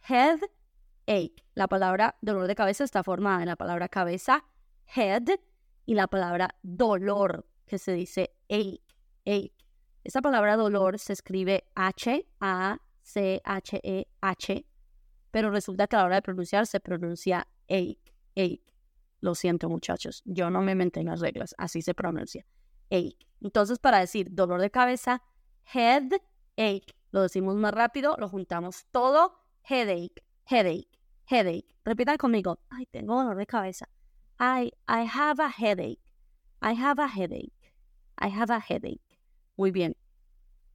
Headache. 0.00 1.42
La 1.54 1.68
palabra 1.68 2.16
dolor 2.20 2.46
de 2.46 2.54
cabeza 2.54 2.84
está 2.84 3.02
formada 3.02 3.40
en 3.40 3.48
la 3.48 3.56
palabra 3.56 3.88
cabeza, 3.88 4.44
head, 4.94 5.28
y 5.86 5.94
la 5.94 6.06
palabra 6.08 6.54
dolor, 6.62 7.46
que 7.64 7.78
se 7.78 7.92
dice 7.92 8.34
ache, 8.50 8.82
ache. 9.24 9.52
Esa 10.04 10.20
palabra 10.20 10.56
dolor 10.56 10.98
se 10.98 11.12
escribe 11.12 11.64
H-A-C-H-E-H, 11.74 12.26
pero 15.30 15.50
resulta 15.50 15.86
que 15.86 15.96
a 15.96 16.00
la 16.00 16.04
hora 16.04 16.16
de 16.16 16.22
pronunciar 16.22 16.66
se 16.66 16.80
pronuncia 16.80 17.46
ache, 17.68 17.98
ache. 18.36 18.62
Lo 19.20 19.34
siento, 19.34 19.68
muchachos, 19.68 20.22
yo 20.26 20.50
no 20.50 20.60
me 20.60 20.72
inventé 20.72 21.02
las 21.02 21.20
reglas, 21.20 21.54
así 21.56 21.80
se 21.82 21.94
pronuncia. 21.94 22.46
Ache. 22.90 23.16
Entonces, 23.40 23.78
para 23.78 23.98
decir 23.98 24.28
dolor 24.30 24.60
de 24.60 24.70
cabeza, 24.70 25.22
head 25.72 26.12
ache. 26.56 26.94
Lo 27.10 27.22
decimos 27.22 27.54
más 27.56 27.72
rápido, 27.72 28.16
lo 28.18 28.28
juntamos 28.28 28.86
todo, 28.90 29.32
headache, 29.62 30.22
headache, 30.44 30.88
headache. 31.26 31.74
Repitan 31.84 32.16
conmigo, 32.16 32.58
ay, 32.70 32.86
tengo 32.86 33.16
dolor 33.16 33.36
de 33.36 33.46
cabeza. 33.46 33.88
I, 34.38 34.72
I 34.88 35.06
have 35.06 35.42
a 35.42 35.48
headache. 35.48 36.00
I 36.62 36.74
have 36.74 37.00
a 37.02 37.08
headache. 37.08 37.52
I 38.18 38.28
have 38.28 38.52
a 38.52 38.60
headache. 38.60 39.18
Muy 39.56 39.70
bien. 39.70 39.96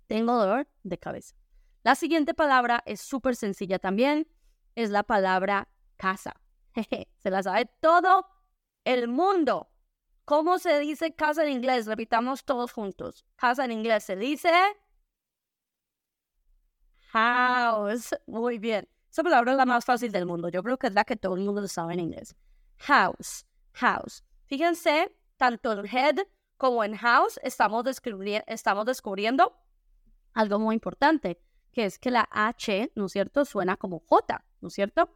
Tengo 0.07 0.35
dolor 0.35 0.67
de 0.83 0.97
cabeza. 0.97 1.35
La 1.83 1.95
siguiente 1.95 2.33
palabra 2.33 2.83
es 2.85 3.01
súper 3.01 3.35
sencilla 3.35 3.79
también. 3.79 4.27
Es 4.75 4.89
la 4.89 5.03
palabra 5.03 5.67
casa. 5.97 6.33
Se 7.17 7.29
la 7.29 7.43
sabe 7.43 7.69
todo 7.79 8.25
el 8.83 9.07
mundo. 9.07 9.70
¿Cómo 10.31 10.59
se 10.59 10.79
dice 10.79 11.13
casa 11.13 11.43
en 11.43 11.51
inglés? 11.51 11.87
Repitamos 11.87 12.45
todos 12.45 12.71
juntos. 12.71 13.25
Casa 13.35 13.65
en 13.65 13.73
inglés 13.73 14.05
se 14.05 14.15
dice 14.15 14.49
house. 17.09 18.15
Muy 18.27 18.57
bien. 18.57 18.87
Esa 19.09 19.23
palabra 19.23 19.51
es 19.51 19.57
la 19.57 19.65
más 19.65 19.83
fácil 19.83 20.09
del 20.13 20.25
mundo. 20.25 20.47
Yo 20.47 20.63
creo 20.63 20.79
que 20.79 20.87
es 20.87 20.93
la 20.93 21.03
que 21.03 21.17
todo 21.17 21.35
el 21.35 21.41
mundo 21.41 21.67
sabe 21.67 21.95
en 21.95 21.99
inglés. 21.99 22.33
House 22.77 23.45
house. 23.73 24.23
Fíjense, 24.45 25.13
tanto 25.35 25.73
en 25.73 25.85
head 25.85 26.19
como 26.55 26.81
en 26.85 26.95
house 26.95 27.37
estamos, 27.43 27.83
descubriendo 27.83 29.53
algo 30.31 30.59
muy 30.59 30.75
importante, 30.75 31.41
que 31.73 31.83
es 31.83 31.99
que 31.99 32.09
la 32.09 32.29
H, 32.31 32.93
¿no 32.95 33.07
es 33.07 33.11
cierto?, 33.11 33.43
suena 33.43 33.75
como 33.75 33.99
J, 34.07 34.45
¿no 34.61 34.69
es 34.69 34.73
cierto? 34.75 35.13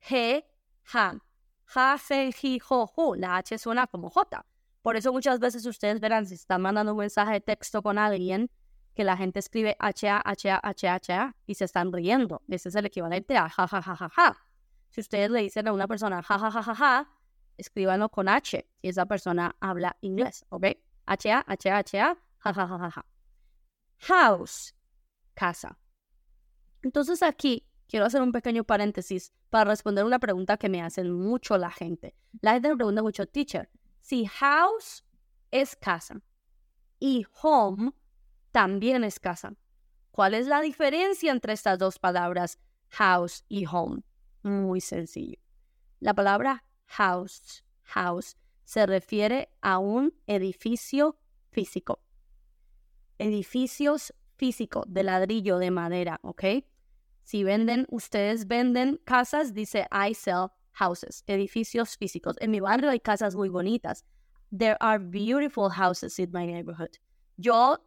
G, 0.00 0.46
ja, 0.82 1.18
ja, 1.66 1.98
se, 1.98 2.32
ji, 2.32 2.58
jo, 2.58 2.86
ju. 2.86 3.14
La 3.14 3.36
H 3.36 3.58
suena 3.58 3.86
como 3.86 4.10
J. 4.10 4.44
Por 4.82 4.96
eso 4.96 5.12
muchas 5.12 5.40
veces 5.40 5.66
ustedes 5.66 6.00
verán, 6.00 6.26
si 6.26 6.34
están 6.34 6.62
mandando 6.62 6.92
un 6.92 6.98
mensaje 6.98 7.32
de 7.32 7.40
texto 7.40 7.82
con 7.82 7.98
alguien, 7.98 8.50
que 8.94 9.04
la 9.04 9.16
gente 9.16 9.38
escribe 9.38 9.76
H-A, 9.78 10.22
H-A, 10.24 10.60
H-A, 10.62 10.94
H-A 10.94 11.36
y 11.46 11.54
se 11.54 11.64
están 11.64 11.92
riendo. 11.92 12.42
Ese 12.48 12.70
es 12.70 12.74
el 12.74 12.86
equivalente 12.86 13.36
a 13.36 13.48
ja, 13.48 13.68
ja, 13.68 13.82
ja, 13.82 13.96
ja, 13.96 14.08
ja. 14.08 14.36
Si 14.90 15.00
ustedes 15.00 15.30
le 15.30 15.42
dicen 15.42 15.68
a 15.68 15.72
una 15.72 15.86
persona 15.86 16.22
ja, 16.22 16.38
ja, 16.38 16.50
ja, 16.50 16.62
ja, 16.62 16.74
ja, 16.74 17.10
escríbanlo 17.58 18.08
con 18.08 18.28
H 18.28 18.66
si 18.80 18.88
esa 18.88 19.04
persona 19.04 19.54
habla 19.60 19.96
inglés, 20.00 20.46
¿ok? 20.48 20.66
H-A, 21.06 21.44
H-A, 21.46 21.78
H-A, 21.78 22.16
ja, 22.38 22.52
ja, 22.52 22.52
ja, 22.52 22.78
ja, 22.78 22.90
ja. 22.90 23.06
House, 23.98 24.74
casa. 25.34 25.78
Entonces 26.82 27.22
aquí 27.22 27.66
quiero 27.88 28.06
hacer 28.06 28.22
un 28.22 28.32
pequeño 28.32 28.64
paréntesis 28.64 29.32
para 29.50 29.70
responder 29.70 30.04
una 30.04 30.18
pregunta 30.18 30.56
que 30.56 30.68
me 30.68 30.82
hacen 30.82 31.12
mucho 31.12 31.56
la 31.58 31.70
gente. 31.70 32.14
La 32.40 32.52
gente 32.52 32.70
me 32.70 32.76
pregunta 32.76 33.02
mucho, 33.02 33.26
teacher, 33.26 33.70
si 34.00 34.26
house 34.26 35.04
es 35.50 35.76
casa 35.76 36.20
y 36.98 37.26
home 37.42 37.92
también 38.52 39.04
es 39.04 39.20
casa, 39.20 39.54
¿cuál 40.10 40.34
es 40.34 40.46
la 40.46 40.60
diferencia 40.60 41.30
entre 41.32 41.52
estas 41.52 41.78
dos 41.78 41.98
palabras, 41.98 42.58
house 42.88 43.44
y 43.48 43.66
home? 43.66 44.02
Muy 44.42 44.80
sencillo. 44.80 45.38
La 46.00 46.14
palabra 46.14 46.64
house, 46.86 47.64
house, 47.82 48.36
se 48.64 48.86
refiere 48.86 49.48
a 49.60 49.78
un 49.78 50.14
edificio 50.26 51.18
físico. 51.50 52.00
Edificios 53.18 54.14
físicos 54.36 54.84
de 54.88 55.02
ladrillo, 55.02 55.58
de 55.58 55.70
madera, 55.70 56.20
¿ok? 56.22 56.44
Si 57.26 57.42
venden, 57.42 57.86
ustedes 57.90 58.46
venden 58.46 59.00
casas, 59.04 59.52
dice 59.52 59.88
I 59.90 60.14
sell 60.14 60.52
houses, 60.70 61.24
edificios 61.26 61.96
físicos. 61.96 62.36
En 62.40 62.52
mi 62.52 62.60
barrio 62.60 62.88
hay 62.88 63.00
casas 63.00 63.34
muy 63.34 63.48
bonitas. 63.48 64.04
There 64.56 64.76
are 64.78 65.00
beautiful 65.00 65.68
houses 65.68 66.20
in 66.20 66.30
my 66.30 66.46
neighborhood. 66.46 67.00
Yo 67.36 67.78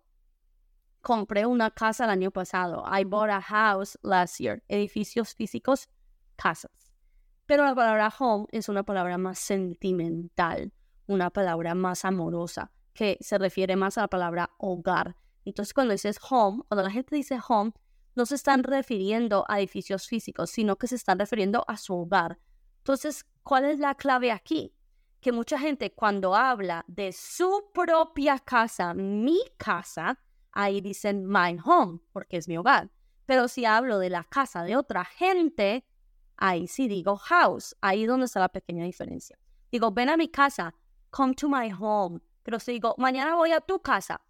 compré 1.01 1.45
una 1.45 1.71
casa 1.71 2.03
el 2.03 2.09
año 2.09 2.31
pasado. 2.31 2.83
I 2.85 3.05
bought 3.05 3.29
a 3.29 3.39
house 3.39 3.97
last 4.01 4.41
year. 4.41 4.61
Edificios 4.67 5.33
físicos, 5.33 5.87
casas. 6.35 6.91
Pero 7.45 7.63
la 7.63 7.73
palabra 7.73 8.09
home 8.19 8.45
es 8.51 8.67
una 8.67 8.83
palabra 8.83 9.17
más 9.17 9.39
sentimental, 9.39 10.73
una 11.07 11.29
palabra 11.29 11.75
más 11.75 12.03
amorosa, 12.03 12.73
que 12.93 13.17
se 13.21 13.37
refiere 13.37 13.77
más 13.77 13.97
a 13.97 14.01
la 14.01 14.09
palabra 14.09 14.49
hogar. 14.57 15.15
Entonces, 15.45 15.73
cuando 15.73 15.93
dices 15.93 16.19
home, 16.29 16.61
cuando 16.67 16.83
la 16.83 16.91
gente 16.91 17.15
dice 17.15 17.39
home, 17.47 17.71
no 18.15 18.25
se 18.25 18.35
están 18.35 18.63
refiriendo 18.63 19.45
a 19.47 19.59
edificios 19.59 20.07
físicos, 20.07 20.49
sino 20.49 20.75
que 20.75 20.87
se 20.87 20.95
están 20.95 21.19
refiriendo 21.19 21.63
a 21.67 21.77
su 21.77 21.95
hogar. 21.95 22.39
Entonces, 22.79 23.25
¿cuál 23.43 23.65
es 23.65 23.79
la 23.79 23.95
clave 23.95 24.31
aquí? 24.31 24.73
Que 25.21 25.31
mucha 25.31 25.59
gente 25.59 25.91
cuando 25.91 26.35
habla 26.35 26.85
de 26.87 27.11
su 27.11 27.71
propia 27.73 28.39
casa, 28.39 28.93
mi 28.93 29.39
casa, 29.57 30.19
ahí 30.51 30.81
dicen 30.81 31.25
my 31.25 31.57
home, 31.63 31.99
porque 32.11 32.37
es 32.37 32.47
mi 32.47 32.57
hogar. 32.57 32.89
Pero 33.25 33.47
si 33.47 33.65
hablo 33.65 33.99
de 33.99 34.09
la 34.09 34.23
casa 34.23 34.63
de 34.63 34.75
otra 34.75 35.05
gente, 35.05 35.85
ahí 36.37 36.67
sí 36.67 36.87
digo 36.87 37.17
house, 37.17 37.75
ahí 37.81 38.05
donde 38.05 38.25
está 38.25 38.39
la 38.39 38.49
pequeña 38.49 38.85
diferencia. 38.85 39.37
Digo, 39.71 39.91
ven 39.91 40.09
a 40.09 40.17
mi 40.17 40.29
casa, 40.29 40.73
come 41.11 41.35
to 41.35 41.47
my 41.47 41.71
home. 41.71 42.19
Pero 42.43 42.59
si 42.59 42.71
digo, 42.71 42.95
mañana 42.97 43.35
voy 43.35 43.51
a 43.51 43.61
tu 43.61 43.79
casa, 43.81 44.21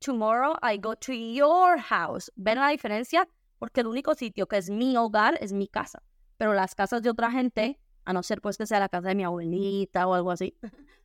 tomorrow 0.00 0.54
I 0.62 0.78
go 0.78 0.94
to 0.94 1.12
your 1.12 1.78
house. 1.78 2.30
¿Ven 2.36 2.58
la 2.58 2.68
diferencia? 2.68 3.28
Porque 3.58 3.80
el 3.80 3.86
único 3.88 4.14
sitio 4.14 4.46
que 4.46 4.56
es 4.56 4.70
mi 4.70 4.96
hogar 4.96 5.36
es 5.40 5.52
mi 5.52 5.68
casa. 5.68 6.02
Pero 6.36 6.54
las 6.54 6.74
casas 6.74 7.02
de 7.02 7.10
otra 7.10 7.30
gente, 7.30 7.80
a 8.04 8.12
no 8.12 8.22
ser 8.22 8.40
pues 8.40 8.56
que 8.56 8.66
sea 8.66 8.78
la 8.78 8.88
casa 8.88 9.08
de 9.08 9.14
mi 9.14 9.24
abuelita 9.24 10.06
o 10.06 10.14
algo 10.14 10.30
así, 10.30 10.56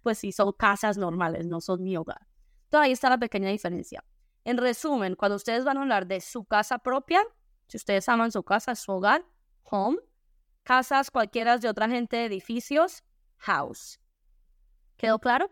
pues 0.04 0.18
sí, 0.20 0.32
son 0.32 0.52
casas 0.54 0.98
normales, 0.98 1.48
no 1.48 1.62
son 1.62 1.84
mi 1.84 1.98
hogar. 1.98 2.28
Entonces 2.66 2.86
ahí 2.86 2.92
está 2.92 3.10
la 3.10 3.18
pequeña 3.18 3.50
diferencia. 3.50 4.04
En 4.46 4.58
resumen, 4.58 5.16
cuando 5.16 5.38
ustedes 5.38 5.64
van 5.64 5.78
a 5.78 5.82
hablar 5.82 6.06
de 6.06 6.22
su 6.22 6.46
casa 6.46 6.80
propia, 6.80 7.22
si 7.68 7.78
ustedes 7.78 8.08
aman 8.10 8.32
su 8.32 8.44
casa, 8.44 8.76
su 8.76 8.92
hogar, 8.92 9.26
home, 9.64 9.98
casas 10.64 11.10
cualquiera 11.10 11.58
de 11.58 11.70
otra 11.70 11.88
gente, 11.88 12.26
edificios, 12.26 13.04
house. 13.38 14.00
¿Quedó 14.98 15.20
claro? 15.20 15.50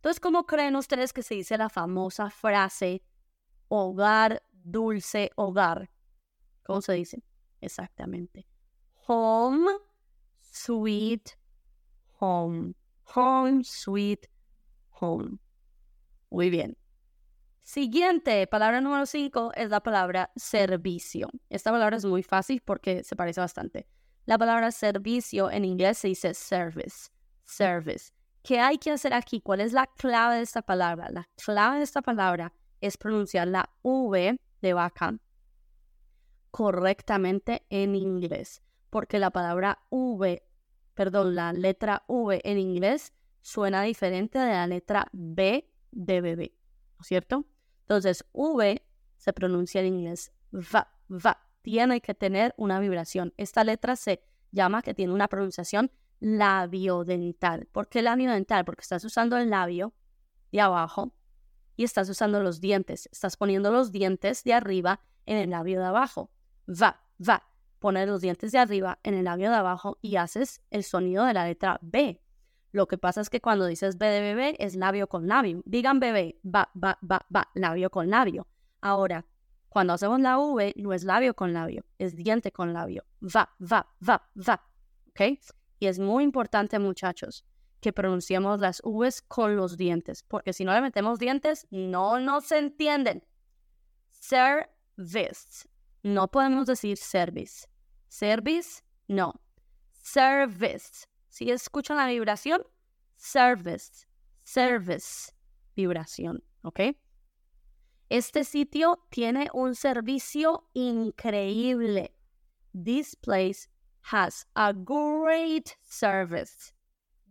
Entonces, 0.00 0.18
¿cómo 0.18 0.46
creen 0.46 0.76
ustedes 0.76 1.12
que 1.12 1.22
se 1.22 1.34
dice 1.34 1.58
la 1.58 1.68
famosa 1.68 2.30
frase 2.30 3.02
hogar, 3.68 4.42
dulce, 4.50 5.30
hogar? 5.36 5.90
¿Cómo 6.62 6.80
se 6.80 6.94
dice? 6.94 7.22
Exactamente. 7.60 8.46
Home, 9.06 9.70
sweet, 10.40 11.32
home. 12.18 12.72
Home, 13.14 13.62
sweet, 13.62 14.26
home. 14.88 15.36
Muy 16.30 16.48
bien. 16.48 16.78
Siguiente, 17.62 18.46
palabra 18.46 18.80
número 18.80 19.04
5 19.04 19.52
es 19.54 19.68
la 19.68 19.82
palabra 19.82 20.32
servicio. 20.34 21.28
Esta 21.50 21.70
palabra 21.72 21.98
es 21.98 22.06
muy 22.06 22.22
fácil 22.22 22.62
porque 22.64 23.04
se 23.04 23.16
parece 23.16 23.42
bastante. 23.42 23.86
La 24.24 24.38
palabra 24.38 24.70
servicio 24.70 25.50
en 25.50 25.66
inglés 25.66 25.98
se 25.98 26.08
dice 26.08 26.32
service. 26.32 27.10
Service. 27.44 28.12
¿Qué 28.42 28.58
hay 28.58 28.78
que 28.78 28.90
hacer 28.90 29.12
aquí? 29.12 29.40
¿Cuál 29.40 29.60
es 29.60 29.72
la 29.72 29.86
clave 29.86 30.36
de 30.36 30.42
esta 30.42 30.62
palabra? 30.62 31.08
La 31.10 31.28
clave 31.36 31.78
de 31.78 31.84
esta 31.84 32.02
palabra 32.02 32.52
es 32.80 32.96
pronunciar 32.96 33.48
la 33.48 33.70
V 33.82 34.38
de 34.62 34.72
vaca 34.72 35.18
correctamente 36.50 37.64
en 37.68 37.94
inglés, 37.94 38.62
porque 38.88 39.18
la 39.18 39.30
palabra 39.30 39.84
V, 39.90 40.42
perdón, 40.94 41.34
la 41.34 41.52
letra 41.52 42.02
V 42.08 42.40
en 42.42 42.58
inglés 42.58 43.12
suena 43.42 43.82
diferente 43.82 44.38
de 44.38 44.52
la 44.52 44.66
letra 44.66 45.08
B 45.12 45.70
de 45.92 46.20
bebé, 46.20 46.56
¿no 46.98 47.02
es 47.02 47.06
cierto? 47.06 47.44
Entonces, 47.82 48.24
V 48.32 48.82
se 49.16 49.32
pronuncia 49.32 49.80
en 49.80 49.86
inglés 49.86 50.32
va, 50.52 50.92
va. 51.10 51.46
Tiene 51.62 52.00
que 52.00 52.14
tener 52.14 52.54
una 52.56 52.80
vibración. 52.80 53.34
Esta 53.36 53.64
letra 53.64 53.96
se 53.96 54.22
llama 54.50 54.82
que 54.82 54.94
tiene 54.94 55.12
una 55.12 55.28
pronunciación 55.28 55.92
labiodental. 56.20 57.66
¿Por 57.72 57.88
qué 57.88 58.02
labiodental? 58.02 58.64
Porque 58.64 58.82
estás 58.82 59.04
usando 59.04 59.36
el 59.36 59.50
labio 59.50 59.92
de 60.52 60.60
abajo 60.60 61.12
y 61.76 61.84
estás 61.84 62.08
usando 62.08 62.42
los 62.42 62.60
dientes. 62.60 63.08
Estás 63.10 63.36
poniendo 63.36 63.70
los 63.70 63.90
dientes 63.90 64.44
de 64.44 64.54
arriba 64.54 65.00
en 65.26 65.38
el 65.38 65.50
labio 65.50 65.80
de 65.80 65.86
abajo. 65.86 66.30
Va, 66.68 67.02
va. 67.26 67.46
Poner 67.78 68.08
los 68.08 68.20
dientes 68.20 68.52
de 68.52 68.58
arriba 68.58 68.98
en 69.02 69.14
el 69.14 69.24
labio 69.24 69.48
de 69.48 69.56
abajo 69.56 69.98
y 70.02 70.16
haces 70.16 70.62
el 70.70 70.84
sonido 70.84 71.24
de 71.24 71.32
la 71.32 71.46
letra 71.46 71.78
B. 71.80 72.20
Lo 72.72 72.86
que 72.86 72.98
pasa 72.98 73.22
es 73.22 73.30
que 73.30 73.40
cuando 73.40 73.66
dices 73.66 73.96
B 73.96 74.06
de 74.06 74.20
bebé 74.20 74.56
es 74.58 74.76
labio 74.76 75.08
con 75.08 75.26
labio. 75.26 75.62
Digan 75.64 75.98
bebé, 75.98 76.38
va, 76.44 76.70
va, 76.76 76.98
va, 77.02 77.26
va, 77.34 77.48
labio 77.54 77.90
con 77.90 78.10
labio. 78.10 78.46
Ahora, 78.82 79.26
cuando 79.70 79.94
hacemos 79.94 80.20
la 80.20 80.38
V, 80.38 80.74
no 80.76 80.92
es 80.92 81.04
labio 81.04 81.34
con 81.34 81.52
labio, 81.52 81.84
es 81.98 82.14
diente 82.14 82.52
con 82.52 82.72
labio. 82.72 83.04
Va, 83.22 83.50
va, 83.60 83.86
va, 84.06 84.28
va. 84.36 84.62
¿Ok? 85.08 85.38
Y 85.80 85.86
es 85.86 85.98
muy 85.98 86.22
importante, 86.22 86.78
muchachos, 86.78 87.44
que 87.80 87.92
pronunciemos 87.92 88.60
las 88.60 88.82
Vs 88.84 89.22
con 89.22 89.56
los 89.56 89.78
dientes, 89.78 90.22
porque 90.22 90.52
si 90.52 90.64
no 90.64 90.74
le 90.74 90.82
metemos 90.82 91.18
dientes, 91.18 91.66
no 91.70 92.20
nos 92.20 92.52
entienden. 92.52 93.24
Service. 94.10 95.66
No 96.02 96.30
podemos 96.30 96.66
decir 96.66 96.98
service. 96.98 97.66
Service, 98.08 98.82
no. 99.08 99.40
Service. 99.92 101.06
Si 101.28 101.50
escuchan 101.50 101.96
la 101.96 102.06
vibración, 102.06 102.62
service, 103.16 104.06
service, 104.42 105.32
vibración, 105.74 106.44
¿ok? 106.62 106.80
Este 108.10 108.44
sitio 108.44 109.06
tiene 109.08 109.48
un 109.54 109.74
servicio 109.74 110.68
increíble. 110.74 112.14
This 112.72 113.16
place 113.16 113.69
has 114.02 114.46
a 114.54 114.72
great 114.72 115.76
service. 115.82 116.72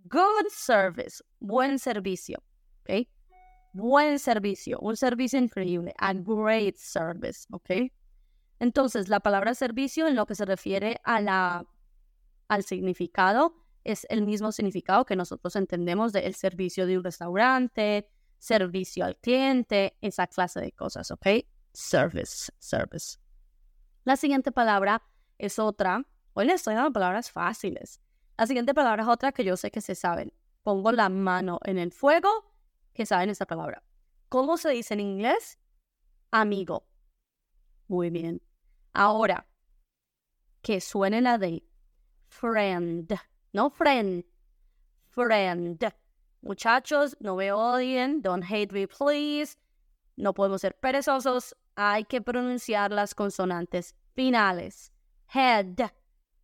Good 0.08 0.49
service, 0.49 1.21
buen 1.39 1.77
servicio, 1.77 2.41
¿ok? 2.82 3.08
Buen 3.73 4.17
servicio, 4.17 4.79
un 4.79 4.95
servicio 4.95 5.39
increíble, 5.39 5.93
a 5.99 6.13
great 6.13 6.77
service, 6.77 7.45
¿ok? 7.51 7.91
Entonces, 8.60 9.08
la 9.08 9.19
palabra 9.19 9.53
servicio 9.53 10.08
en 10.08 10.15
lo 10.15 10.25
que 10.25 10.36
se 10.36 10.45
refiere 10.45 10.99
a 11.03 11.21
la, 11.21 11.65
al 12.47 12.63
significado 12.63 13.55
es 13.84 14.05
el 14.10 14.25
mismo 14.25 14.51
significado 14.51 15.05
que 15.05 15.15
nosotros 15.15 15.55
entendemos 15.55 16.12
del 16.12 16.36
servicio 16.36 16.86
de 16.86 16.97
un 16.97 17.03
restaurante, 17.03 18.10
servicio 18.38 19.05
al 19.05 19.17
cliente, 19.17 19.97
esa 20.01 20.27
clase 20.27 20.60
de 20.62 20.71
cosas, 20.71 21.12
¿ok? 21.12 21.27
Service, 21.73 22.51
service. 22.58 23.17
La 24.03 24.15
siguiente 24.15 24.51
palabra 24.51 25.03
es 25.38 25.60
otra. 25.60 26.05
Hoy 26.34 26.46
les 26.46 26.56
estoy 26.56 26.76
dando 26.76 26.94
palabras 26.94 27.32
fáciles. 27.32 28.02
La 28.38 28.48
siguiente 28.48 28.74
palabra 28.74 29.04
es 29.04 29.10
otra 29.10 29.32
que 29.32 29.44
yo 29.44 29.58
sé 29.58 29.72
que 29.72 29.82
se 29.82 29.96
saben. 29.96 30.34
Pongo 30.63 30.92
la 30.92 31.10
mano 31.10 31.60
en 31.63 31.78
el 31.78 31.92
fuego 31.92 32.30
que 32.94 33.06
saben 33.06 33.30
esa 33.30 33.46
palabra. 33.46 33.84
¿Cómo 34.30 34.58
se 34.58 34.70
dice 34.70 34.94
en 34.94 35.00
inglés? 35.00 35.60
Amigo. 36.32 36.88
Muy 37.88 38.10
bien. 38.10 38.42
Ahora, 38.94 39.48
que 40.62 40.80
suene 40.82 41.22
la 41.22 41.38
de 41.38 41.63
friend. 42.28 43.13
No 43.54 43.70
friend. 43.70 44.24
Friend. 45.10 45.94
Muchachos, 46.42 47.18
no 47.20 47.36
me 47.36 47.52
odien. 47.52 48.22
Don't 48.22 48.46
hate 48.50 48.72
me, 48.72 48.88
please. 48.88 49.58
No 50.15 50.34
podemos 50.34 50.62
ser 50.62 50.78
perezosos. 50.80 51.56
Hay 51.76 52.06
que 52.06 52.22
pronunciar 52.22 52.92
las 52.92 53.15
consonantes 53.15 53.96
finales. 54.13 54.92
Head, 55.34 55.89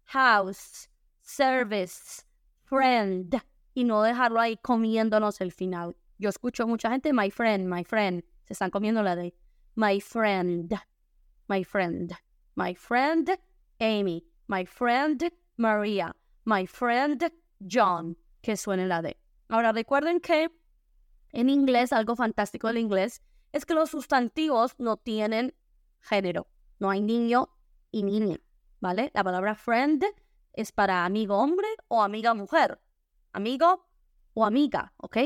house, 0.05 0.89
service, 1.21 2.23
friend. 2.63 3.35
Y 3.73 3.83
no 3.83 4.01
dejarlo 4.01 4.39
ahí 4.39 4.57
comiéndonos 4.57 5.41
el 5.41 5.51
final. 5.51 5.97
Yo 6.17 6.29
escucho 6.29 6.65
mucha 6.65 6.89
gente, 6.89 7.11
my 7.11 7.29
friend, 7.29 7.67
my 7.67 7.83
friend. 7.83 8.23
Se 8.45 8.53
están 8.53 8.69
comiendo 8.69 9.03
la 9.03 9.15
de 9.15 9.35
my 9.75 9.99
friend, 9.99 10.73
my 11.49 11.63
friend, 11.63 12.13
my 12.55 12.73
friend 12.73 13.37
Amy, 13.79 14.25
my 14.47 14.65
friend 14.65 15.29
Maria 15.57 16.15
my 16.45 16.65
friend 16.67 17.31
John, 17.59 18.17
que 18.41 18.55
suene 18.55 18.87
la 18.87 19.01
D. 19.01 19.17
Ahora 19.49 19.71
recuerden 19.71 20.19
que 20.19 20.51
en 21.31 21.49
inglés, 21.49 21.91
algo 21.91 22.15
fantástico 22.15 22.67
del 22.67 22.77
inglés, 22.77 23.21
es 23.51 23.65
que 23.65 23.73
los 23.73 23.89
sustantivos 23.89 24.75
no 24.77 24.95
tienen 24.95 25.53
género. 25.99 26.47
No 26.79 26.89
hay 26.89 27.01
niño 27.01 27.49
y 27.91 28.03
niña, 28.03 28.37
La 28.93 29.23
palabra 29.23 29.55
friend 29.55 30.05
es 30.53 30.71
para 30.71 31.05
amigo 31.05 31.37
hombre 31.37 31.67
o 31.87 32.03
amiga 32.03 32.35
mujer. 32.35 32.79
Amigo 33.33 33.87
o 34.35 34.45
amiga, 34.45 34.93
¿ok? 34.97 35.17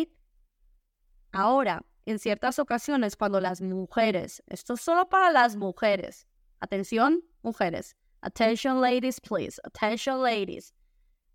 Ahora, 1.33 1.85
en 2.05 2.19
ciertas 2.19 2.57
ocasiones, 2.57 3.17
cuando 3.17 3.41
las 3.41 3.61
mujeres, 3.61 4.41
esto 4.47 4.75
es 4.75 4.81
solo 4.81 5.09
para 5.09 5.29
las 5.29 5.57
mujeres, 5.57 6.25
atención, 6.61 7.21
mujeres, 7.41 7.97
attention 8.21 8.79
ladies, 8.79 9.19
please, 9.19 9.59
attention 9.65 10.23
ladies. 10.23 10.73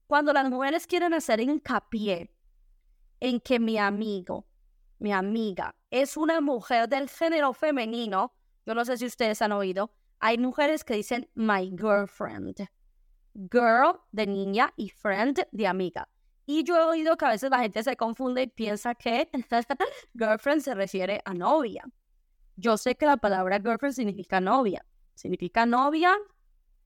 Cuando 0.07 0.33
las 0.33 0.49
mujeres 0.49 0.87
quieren 0.87 1.13
hacer 1.13 1.41
hincapié 1.41 2.35
en 3.21 3.39
que 3.39 3.61
mi 3.61 3.77
amigo, 3.77 4.47
mi 4.99 5.13
amiga, 5.13 5.77
es 5.91 6.17
una 6.17 6.41
mujer 6.41 6.89
del 6.89 7.11
género 7.11 7.53
femenino, 7.53 8.33
yo 8.65 8.75
no 8.75 8.85
sé 8.87 8.97
si 8.97 9.05
ustedes 9.05 9.43
han 9.43 9.53
oído, 9.53 9.93
hay 10.25 10.39
mujeres 10.39 10.85
que 10.85 10.95
dicen 10.95 11.29
my 11.35 11.71
girlfriend. 11.77 12.67
Girl 13.35 14.01
de 14.11 14.27
niña 14.27 14.73
y 14.75 14.89
friend 14.89 15.47
de 15.53 15.67
amiga. 15.67 16.09
Y 16.47 16.65
yo 16.65 16.79
he 16.79 16.85
oído 16.85 17.19
que 17.19 17.27
a 17.27 17.31
veces 17.31 17.51
la 17.51 17.59
gente 17.59 17.83
se 17.83 17.95
confunde 17.95 18.41
y 18.45 18.47
piensa 18.47 18.95
que 18.95 19.29
girlfriend 20.19 20.63
se 20.63 20.75
refiere 20.75 21.21
a 21.27 21.35
novia. 21.35 21.85
Yo 22.57 22.79
sé 22.79 22.95
que 22.95 23.05
la 23.05 23.19
palabra 23.19 23.61
girlfriend 23.61 23.95
significa 23.95 24.41
novia. 24.41 24.87
Significa 25.15 25.67
novia 25.67 26.17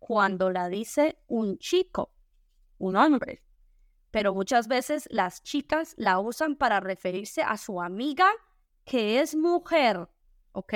cuando 0.01 0.51
la 0.51 0.69
dice 0.69 1.21
un 1.29 1.59
chico 1.59 2.11
un 2.79 2.97
hombre. 2.97 3.45
Pero 4.11 4.35
muchas 4.35 4.67
veces 4.67 5.07
las 5.13 5.45
chicas 5.45 5.95
la 5.97 6.19
usan 6.19 6.57
para 6.57 6.81
referirse 6.81 7.43
a 7.43 7.57
su 7.57 7.81
amiga 7.81 8.29
que 8.85 9.21
es 9.21 9.37
mujer, 9.37 10.09
¿ok? 10.51 10.75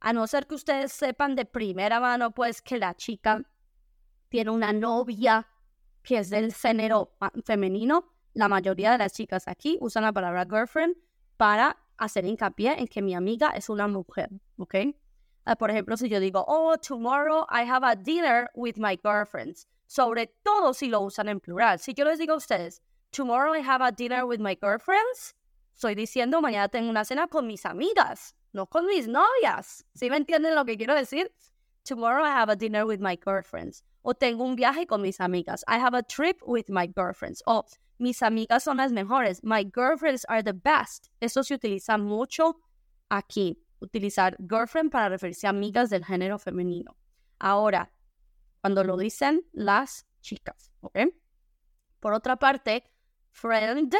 A 0.00 0.12
no 0.12 0.26
ser 0.26 0.46
que 0.46 0.54
ustedes 0.54 0.92
sepan 0.92 1.34
de 1.34 1.44
primera 1.44 2.00
mano, 2.00 2.30
pues 2.32 2.62
que 2.62 2.78
la 2.78 2.94
chica 2.94 3.42
tiene 4.28 4.50
una 4.50 4.72
novia 4.72 5.46
que 6.02 6.18
es 6.18 6.30
del 6.30 6.54
género 6.54 7.16
femenino. 7.44 8.12
La 8.34 8.48
mayoría 8.48 8.92
de 8.92 8.98
las 8.98 9.12
chicas 9.12 9.48
aquí 9.48 9.78
usan 9.80 10.04
la 10.04 10.12
palabra 10.12 10.44
girlfriend 10.44 10.96
para 11.36 11.76
hacer 11.96 12.24
hincapié 12.24 12.78
en 12.78 12.86
que 12.86 13.02
mi 13.02 13.14
amiga 13.14 13.50
es 13.50 13.68
una 13.68 13.88
mujer, 13.88 14.30
¿ok? 14.56 14.74
Ah, 15.44 15.56
por 15.56 15.70
ejemplo, 15.70 15.96
si 15.96 16.08
yo 16.08 16.20
digo, 16.20 16.44
oh, 16.46 16.76
tomorrow 16.76 17.46
I 17.50 17.68
have 17.68 17.84
a 17.84 17.96
dinner 17.96 18.50
with 18.54 18.76
my 18.76 18.98
girlfriends 19.02 19.66
sobre 19.88 20.26
todo 20.44 20.74
si 20.74 20.88
lo 20.88 21.00
usan 21.00 21.28
en 21.28 21.40
plural. 21.40 21.78
Si 21.80 21.94
yo 21.94 22.04
les 22.04 22.18
digo 22.18 22.34
a 22.34 22.36
ustedes, 22.36 22.82
tomorrow 23.10 23.54
I 23.54 23.60
have 23.60 23.82
a 23.82 23.90
dinner 23.90 24.24
with 24.24 24.38
my 24.38 24.54
girlfriends, 24.54 25.34
estoy 25.74 25.94
diciendo 25.94 26.40
mañana 26.40 26.68
tengo 26.68 26.90
una 26.90 27.04
cena 27.04 27.26
con 27.26 27.46
mis 27.46 27.64
amigas, 27.64 28.36
no 28.52 28.66
con 28.66 28.86
mis 28.86 29.08
novias. 29.08 29.84
¿Sí 29.94 30.10
me 30.10 30.16
entienden 30.16 30.54
lo 30.54 30.64
que 30.64 30.76
quiero 30.76 30.94
decir? 30.94 31.32
tomorrow 31.88 32.22
I 32.22 32.30
have 32.30 32.50
a 32.50 32.56
dinner 32.56 32.86
with 32.86 33.00
my 33.00 33.16
girlfriends. 33.16 33.82
O 34.04 34.12
tengo 34.12 34.44
un 34.44 34.56
viaje 34.56 34.86
con 34.86 35.02
mis 35.02 35.18
amigas. 35.18 35.64
I 35.66 35.78
have 35.78 35.94
a 35.94 36.02
trip 36.02 36.40
with 36.46 36.68
my 36.68 36.86
girlfriends. 36.86 37.42
O 37.46 37.64
mis 37.98 38.20
amigas 38.20 38.64
son 38.64 38.76
las 38.76 38.92
mejores. 38.92 39.42
My 39.42 39.64
girlfriends 39.64 40.24
are 40.28 40.42
the 40.42 40.52
best. 40.52 41.08
Eso 41.20 41.42
se 41.42 41.54
utiliza 41.54 41.98
mucho 41.98 42.60
aquí. 43.10 43.58
Utilizar 43.80 44.36
girlfriend 44.38 44.90
para 44.90 45.08
referirse 45.08 45.46
a 45.46 45.50
amigas 45.50 45.88
del 45.90 46.04
género 46.04 46.38
femenino. 46.38 46.96
Ahora, 47.38 47.90
cuando 48.60 48.84
lo 48.84 48.96
dicen 48.96 49.42
las 49.52 50.06
chicas, 50.20 50.72
¿ok? 50.80 50.98
Por 52.00 52.12
otra 52.12 52.36
parte, 52.36 52.84
friend, 53.30 53.94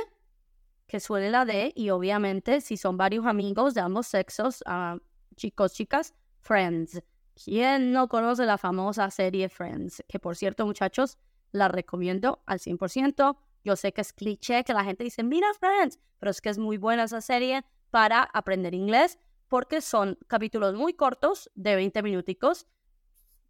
que 0.88 0.98
suele 1.00 1.30
la 1.30 1.44
D, 1.44 1.72
y 1.76 1.90
obviamente 1.90 2.60
si 2.60 2.76
son 2.76 2.96
varios 2.96 3.26
amigos 3.26 3.74
de 3.74 3.82
ambos 3.82 4.06
sexos, 4.06 4.64
uh, 4.66 4.98
chicos, 5.36 5.74
chicas, 5.74 6.14
friends. 6.40 7.00
¿Quién 7.44 7.92
no 7.92 8.08
conoce 8.08 8.44
la 8.46 8.58
famosa 8.58 9.08
serie 9.10 9.48
Friends? 9.48 10.02
Que 10.08 10.18
por 10.18 10.34
cierto, 10.34 10.66
muchachos, 10.66 11.18
la 11.52 11.68
recomiendo 11.68 12.42
al 12.46 12.58
100%. 12.58 13.36
Yo 13.62 13.76
sé 13.76 13.92
que 13.92 14.00
es 14.00 14.12
cliché 14.12 14.64
que 14.64 14.72
la 14.72 14.82
gente 14.82 15.04
dice, 15.04 15.22
mira 15.22 15.46
Friends, 15.54 16.00
pero 16.18 16.30
es 16.30 16.40
que 16.40 16.48
es 16.48 16.58
muy 16.58 16.78
buena 16.78 17.04
esa 17.04 17.20
serie 17.20 17.64
para 17.90 18.22
aprender 18.22 18.74
inglés 18.74 19.18
porque 19.46 19.80
son 19.80 20.18
capítulos 20.26 20.74
muy 20.74 20.94
cortos, 20.94 21.50
de 21.54 21.76
20 21.76 22.02
minuticos, 22.02 22.66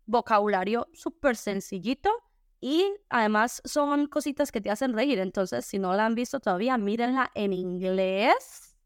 vocabulario 0.07 0.89
súper 0.93 1.37
sencillito 1.37 2.11
y 2.61 2.93
además 3.09 3.63
son 3.65 4.07
cositas 4.07 4.51
que 4.51 4.61
te 4.61 4.71
hacen 4.71 4.93
reír. 4.93 5.19
Entonces, 5.19 5.65
si 5.65 5.79
no 5.79 5.95
la 5.95 6.07
han 6.07 6.15
visto 6.15 6.41
todavía, 6.41 6.77
mírenla 6.77 7.31
en 7.35 7.53
inglés 7.53 8.77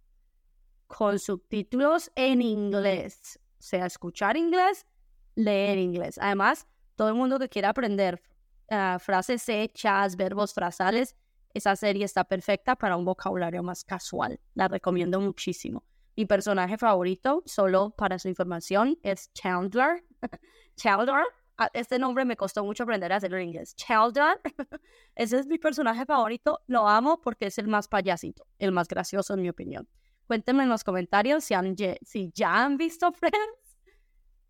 con 0.87 1.19
subtítulos 1.19 2.11
en 2.15 2.43
inglés. 2.43 3.39
O 3.59 3.63
sea, 3.63 3.87
escuchar 3.87 4.37
inglés, 4.37 4.87
leer 5.35 5.79
inglés. 5.79 6.19
Además, 6.21 6.67
todo 6.97 7.09
el 7.09 7.15
mundo 7.15 7.39
que 7.39 7.49
quiera 7.49 7.71
aprender 7.71 8.23
ah, 8.71 8.99
frases 9.01 9.49
hechas, 9.49 10.17
verbos 10.17 10.53
frasales, 10.53 11.17
esa 11.55 11.77
serie 11.77 12.05
está 12.05 12.25
perfecta 12.25 12.77
para 12.77 12.97
un 12.97 13.05
vocabulario 13.05 13.63
más 13.63 13.85
casual. 13.85 14.41
La 14.55 14.69
recomiendo 14.69 15.21
muchísimo. 15.21 15.85
Mi 16.15 16.27
personaje 16.27 16.77
favorito, 16.77 17.43
solo 17.47 17.91
para 17.97 18.19
su 18.19 18.29
información, 18.29 18.99
es 19.03 19.33
Chandler. 19.33 20.05
Chandler. 20.77 21.25
Este 21.73 21.99
nombre 21.99 22.25
me 22.25 22.37
costó 22.37 22.65
mucho 22.65 22.83
aprender 22.83 23.13
a 23.13 23.17
hacerlo 23.17 23.39
en 23.39 23.49
inglés. 23.49 23.75
Chandler. 23.77 24.41
Ese 25.15 25.39
es 25.39 25.47
mi 25.47 25.59
personaje 25.59 26.05
favorito. 26.05 26.61
Lo 26.67 26.89
amo 26.89 27.21
porque 27.21 27.47
es 27.47 27.59
el 27.59 27.69
más 27.69 27.89
payasito, 27.89 28.47
el 28.59 28.73
más 28.73 28.89
gracioso 28.89 29.35
en 29.35 29.43
mi 29.43 29.49
opinión. 29.49 29.89
Cuéntenme 30.27 30.63
en 30.63 30.69
los 30.69 30.85
comentarios 30.85 31.45
si, 31.45 31.55
han, 31.55 31.77
si 32.03 32.31
ya 32.35 32.65
han 32.65 32.77
visto 32.77 33.13
Friends. 33.13 33.79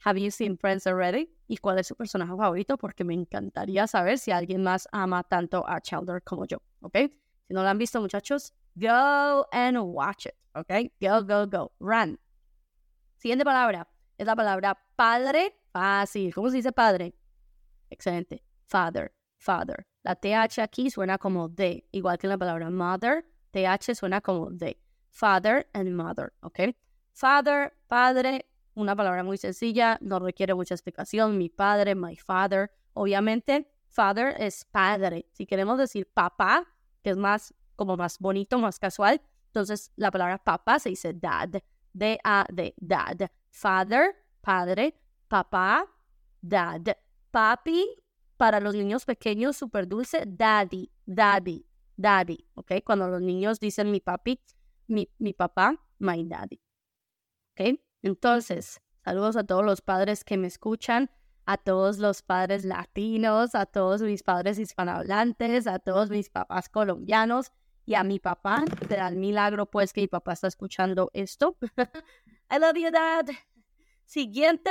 Have 0.04 0.20
you 0.20 0.30
seen 0.30 0.58
Friends 0.58 0.86
already? 0.86 1.32
¿Y 1.46 1.58
cuál 1.58 1.78
es 1.78 1.86
su 1.86 1.94
personaje 1.94 2.32
favorito? 2.36 2.76
Porque 2.76 3.04
me 3.04 3.14
encantaría 3.14 3.86
saber 3.86 4.18
si 4.18 4.32
alguien 4.32 4.62
más 4.62 4.88
ama 4.90 5.22
tanto 5.22 5.64
a 5.68 5.80
Chandler 5.80 6.22
como 6.22 6.44
yo, 6.44 6.58
¿ok? 6.80 6.98
Si 7.46 7.54
no 7.54 7.62
lo 7.62 7.68
han 7.68 7.78
visto, 7.78 8.00
muchachos, 8.00 8.52
go 8.74 9.46
and 9.52 9.78
watch 9.78 10.26
it, 10.26 10.34
¿ok? 10.54 10.90
Go, 11.00 11.24
go, 11.24 11.46
go, 11.46 11.72
run. 11.78 12.18
Siguiente 13.18 13.44
palabra 13.44 13.91
es 14.22 14.26
la 14.26 14.36
palabra 14.36 14.78
padre. 14.96 15.58
Fácil. 15.72 16.34
¿Cómo 16.34 16.50
se 16.50 16.56
dice 16.56 16.72
padre? 16.72 17.14
Excelente. 17.90 18.42
Father, 18.66 19.12
father. 19.38 19.86
La 20.02 20.16
TH 20.16 20.60
aquí 20.60 20.90
suena 20.90 21.18
como 21.18 21.48
de, 21.48 21.86
igual 21.92 22.18
que 22.18 22.26
la 22.26 22.38
palabra 22.38 22.70
mother. 22.70 23.24
TH 23.50 23.94
suena 23.94 24.20
como 24.20 24.50
de. 24.50 24.80
Father 25.10 25.68
and 25.74 25.90
mother, 25.90 26.32
¿ok? 26.40 26.74
Father, 27.12 27.74
padre, 27.86 28.46
una 28.74 28.96
palabra 28.96 29.22
muy 29.22 29.36
sencilla, 29.36 29.98
no 30.00 30.18
requiere 30.18 30.54
mucha 30.54 30.74
explicación. 30.74 31.36
Mi 31.36 31.50
padre, 31.50 31.94
my 31.94 32.16
father. 32.16 32.70
Obviamente, 32.94 33.70
father 33.88 34.34
es 34.38 34.64
padre. 34.64 35.26
Si 35.32 35.46
queremos 35.46 35.78
decir 35.78 36.10
papá, 36.12 36.66
que 37.02 37.10
es 37.10 37.16
más 37.16 37.54
como 37.76 37.96
más 37.96 38.18
bonito, 38.18 38.58
más 38.58 38.78
casual, 38.78 39.20
entonces 39.46 39.92
la 39.96 40.10
palabra 40.10 40.38
papá 40.38 40.78
se 40.78 40.88
dice 40.88 41.12
dad. 41.12 41.50
D-A-D, 41.92 42.74
dad. 42.78 43.30
Father, 43.52 44.16
padre. 44.40 44.94
Papá, 45.28 45.86
dad. 46.40 46.96
Papi, 47.30 47.86
para 48.36 48.60
los 48.60 48.74
niños 48.74 49.04
pequeños, 49.04 49.56
súper 49.56 49.86
dulce, 49.86 50.24
daddy, 50.26 50.90
daddy, 51.06 51.64
daddy. 51.96 52.48
¿Ok? 52.54 52.72
Cuando 52.84 53.08
los 53.08 53.22
niños 53.22 53.60
dicen 53.60 53.90
mi 53.90 54.00
papi, 54.00 54.40
mi, 54.88 55.08
mi 55.18 55.32
papá, 55.32 55.80
my 55.98 56.24
daddy. 56.24 56.60
¿Ok? 57.52 57.78
Entonces, 58.02 58.80
saludos 59.04 59.36
a 59.36 59.44
todos 59.44 59.64
los 59.64 59.80
padres 59.80 60.24
que 60.24 60.36
me 60.36 60.48
escuchan, 60.48 61.10
a 61.46 61.56
todos 61.56 61.98
los 61.98 62.22
padres 62.22 62.64
latinos, 62.64 63.54
a 63.54 63.66
todos 63.66 64.02
mis 64.02 64.22
padres 64.22 64.58
hispanohablantes, 64.58 65.66
a 65.66 65.78
todos 65.78 66.10
mis 66.10 66.30
papás 66.30 66.68
colombianos 66.68 67.52
y 67.84 67.94
a 67.94 68.04
mi 68.04 68.18
papá. 68.18 68.64
Da 68.88 69.08
el 69.08 69.16
milagro, 69.16 69.66
pues, 69.66 69.92
que 69.92 70.00
mi 70.00 70.08
papá 70.08 70.32
está 70.32 70.48
escuchando 70.48 71.10
esto. 71.12 71.56
I 72.52 72.58
love 72.58 72.76
you, 72.76 72.90
Dad. 72.90 73.30
Siguiente 74.04 74.70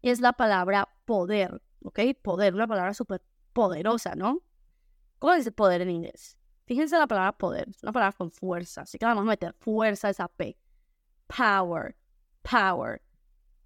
es 0.00 0.20
la 0.20 0.32
palabra 0.32 0.88
poder, 1.04 1.60
¿ok? 1.82 2.00
Poder, 2.22 2.54
una 2.54 2.66
palabra 2.66 2.94
súper 2.94 3.22
poderosa, 3.52 4.14
¿no? 4.14 4.42
¿Cómo 5.18 5.34
dice 5.34 5.52
poder 5.52 5.80
en 5.82 5.90
inglés? 5.90 6.38
Fíjense 6.66 6.96
la 6.96 7.06
palabra 7.06 7.32
poder, 7.32 7.68
es 7.68 7.82
una 7.82 7.92
palabra 7.92 8.16
con 8.16 8.30
fuerza, 8.30 8.82
así 8.82 8.98
que 8.98 9.04
vamos 9.04 9.22
a 9.22 9.26
meter 9.26 9.54
fuerza 9.58 10.08
esa 10.10 10.28
P. 10.28 10.56
Power 11.26 11.96
power. 12.42 13.02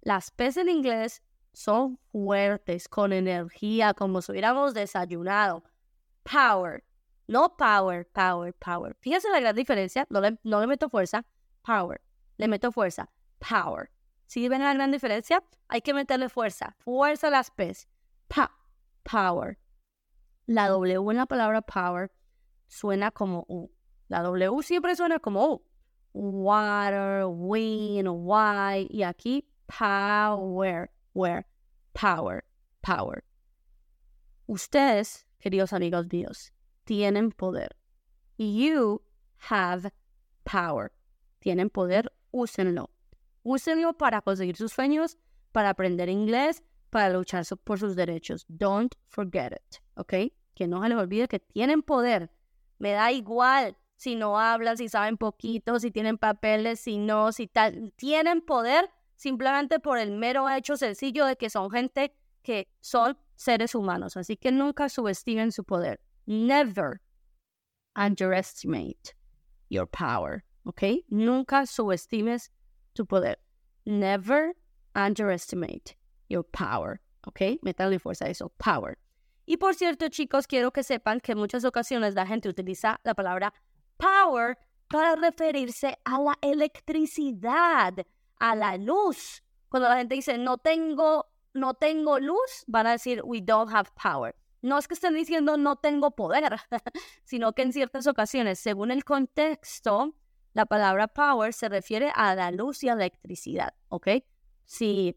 Las 0.01 0.31
P's 0.31 0.57
en 0.57 0.69
inglés 0.69 1.21
son 1.53 1.99
fuertes, 2.11 2.87
con 2.87 3.13
energía, 3.13 3.93
como 3.93 4.21
si 4.21 4.31
hubiéramos 4.31 4.73
desayunado. 4.73 5.63
Power. 6.23 6.83
No 7.27 7.57
power, 7.57 8.07
power, 8.07 8.53
power. 8.53 8.95
Fíjense 9.01 9.29
la 9.29 9.39
gran 9.39 9.55
diferencia. 9.55 10.07
No 10.09 10.21
le, 10.21 10.39
no 10.43 10.61
le 10.61 10.67
meto 10.67 10.89
fuerza. 10.89 11.25
Power. 11.63 12.01
Le 12.37 12.47
meto 12.47 12.71
fuerza. 12.71 13.09
Power. 13.39 13.91
¿Sí 14.25 14.47
ven 14.49 14.61
la 14.63 14.73
gran 14.73 14.91
diferencia? 14.91 15.43
Hay 15.67 15.81
que 15.81 15.93
meterle 15.93 16.29
fuerza. 16.29 16.75
Fuerza 16.79 17.27
a 17.27 17.31
las 17.31 17.51
P's. 17.51 17.87
Pa 18.27 18.51
power. 19.03 19.57
La 20.45 20.67
W 20.67 21.11
en 21.11 21.17
la 21.17 21.25
palabra 21.25 21.61
power 21.61 22.11
suena 22.67 23.11
como 23.11 23.45
U. 23.47 23.71
La 24.07 24.21
W 24.21 24.63
siempre 24.63 24.95
suena 24.95 25.19
como 25.19 25.45
U 25.45 25.67
water, 26.17 27.25
wind, 27.27 28.07
why, 28.07 28.87
y 28.89 29.03
aquí 29.03 29.45
power, 29.67 30.89
where, 31.13 31.45
power, 31.93 32.43
power. 32.81 33.23
Ustedes, 34.47 35.25
queridos 35.39 35.73
amigos 35.73 36.07
míos, 36.11 36.51
tienen 36.85 37.31
poder. 37.31 37.75
You 38.37 39.01
have 39.49 39.91
power. 40.43 40.91
Tienen 41.39 41.69
poder, 41.69 42.11
úsenlo. 42.37 42.89
Úsenlo 43.43 43.97
para 43.97 44.21
conseguir 44.21 44.55
sus 44.55 44.71
sueños, 44.73 45.17
para 45.51 45.69
aprender 45.69 46.09
inglés, 46.09 46.63
para 46.89 47.09
luchar 47.09 47.45
por 47.63 47.79
sus 47.79 47.95
derechos. 47.95 48.45
Don't 48.47 48.93
forget 49.07 49.53
it, 49.53 49.81
¿ok? 49.95 50.13
Que 50.53 50.67
no 50.67 50.81
se 50.81 50.89
les 50.89 50.97
olvide 50.97 51.27
que 51.27 51.39
tienen 51.39 51.81
poder. 51.81 52.31
Me 52.79 52.91
da 52.91 53.11
igual 53.11 53.77
si 53.95 54.15
no 54.15 54.39
hablan, 54.39 54.77
si 54.77 54.89
saben 54.89 55.17
poquito, 55.17 55.79
si 55.79 55.91
tienen 55.91 56.17
papeles, 56.17 56.79
si 56.79 56.97
no, 56.97 57.31
si 57.31 57.47
tal. 57.47 57.91
Tienen 57.95 58.41
poder 58.41 58.89
simplemente 59.15 59.79
por 59.79 59.97
el 59.97 60.11
mero 60.11 60.49
hecho 60.49 60.77
sencillo 60.77 61.25
de 61.25 61.35
que 61.35 61.49
son 61.49 61.71
gente 61.71 62.15
que 62.43 62.67
son 62.79 63.17
seres 63.35 63.75
humanos. 63.75 64.15
Así 64.15 64.37
que 64.37 64.51
nunca 64.51 64.89
subestimen 64.89 65.51
su 65.51 65.63
poder. 65.63 65.99
Never 66.25 67.01
underestimate 67.95 69.15
your 69.69 69.87
power. 69.87 70.43
¿Ok? 70.67 70.83
Nunca 71.07 71.65
subestimes 71.65 72.51
tu 72.91 73.05
poder. 73.05 73.39
Never 73.85 74.53
underestimate 74.95 75.97
your 76.27 76.43
power. 76.43 76.99
¿Ok? 77.25 77.59
Métanle 77.61 77.99
fuerza 77.99 78.25
a 78.25 78.29
eso. 78.29 78.49
Power. 78.57 78.97
Y 79.45 79.55
por 79.55 79.75
cierto, 79.75 80.09
chicos, 80.09 80.45
quiero 80.45 80.71
que 80.71 80.83
sepan 80.83 81.21
que 81.21 81.31
en 81.31 81.37
muchas 81.37 81.63
ocasiones 81.63 82.15
la 82.15 82.27
gente 82.27 82.49
utiliza 82.49 82.99
la 83.05 83.13
palabra 83.13 83.53
power 83.95 84.57
para 84.89 85.15
referirse 85.15 85.97
a 86.03 86.19
la 86.19 86.37
electricidad, 86.41 87.93
a 88.37 88.55
la 88.55 88.75
luz. 88.75 89.41
Cuando 89.69 89.87
la 89.87 89.97
gente 89.97 90.15
dice 90.15 90.37
no 90.37 90.57
tengo, 90.57 91.27
no 91.53 91.75
tengo 91.75 92.19
luz, 92.19 92.65
van 92.67 92.87
a 92.87 92.91
decir 92.91 93.21
we 93.23 93.39
don't 93.41 93.73
have 93.73 93.89
power. 93.95 94.35
No 94.61 94.77
es 94.77 94.87
que 94.89 94.95
estén 94.95 95.13
diciendo 95.13 95.55
no 95.55 95.77
tengo 95.77 96.11
poder, 96.11 96.57
sino 97.23 97.53
que 97.53 97.61
en 97.61 97.71
ciertas 97.71 98.05
ocasiones, 98.05 98.59
según 98.59 98.91
el 98.91 99.05
contexto, 99.05 100.13
la 100.57 100.65
palabra 100.65 101.07
power 101.07 101.53
se 101.53 101.69
refiere 101.69 102.11
a 102.15 102.33
la 102.33 102.49
luz 102.49 102.81
y 102.81 102.87
la 102.87 102.93
electricidad, 102.93 103.75
¿ok? 103.89 104.07
Si 104.65 105.15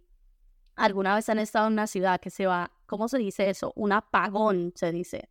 alguna 0.76 1.14
vez 1.14 1.30
han 1.30 1.38
estado 1.38 1.66
en 1.68 1.72
una 1.72 1.86
ciudad 1.86 2.20
que 2.20 2.28
se 2.28 2.44
va, 2.44 2.70
¿cómo 2.84 3.08
se 3.08 3.16
dice 3.16 3.48
eso? 3.48 3.72
Un 3.74 3.92
apagón, 3.92 4.74
se 4.76 4.92
dice. 4.92 5.30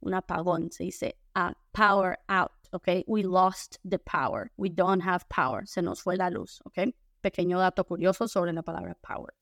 Un 0.00 0.14
apagón, 0.14 0.72
se 0.72 0.84
dice 0.84 1.20
a 1.34 1.52
power 1.72 2.18
out. 2.28 2.50
¿ok? 2.72 3.04
We 3.06 3.24
lost 3.24 3.76
the 3.86 3.98
power. 3.98 4.52
We 4.56 4.70
don't 4.70 5.02
have 5.02 5.26
power. 5.28 5.66
Se 5.66 5.82
nos 5.82 6.00
fue 6.00 6.16
la 6.16 6.30
luz, 6.30 6.62
¿ok? 6.64 6.94
Pequeño 7.20 7.58
dato 7.58 7.84
curioso 7.84 8.28
sobre 8.28 8.54
la 8.54 8.62
palabra 8.62 8.94
power. 9.02 9.34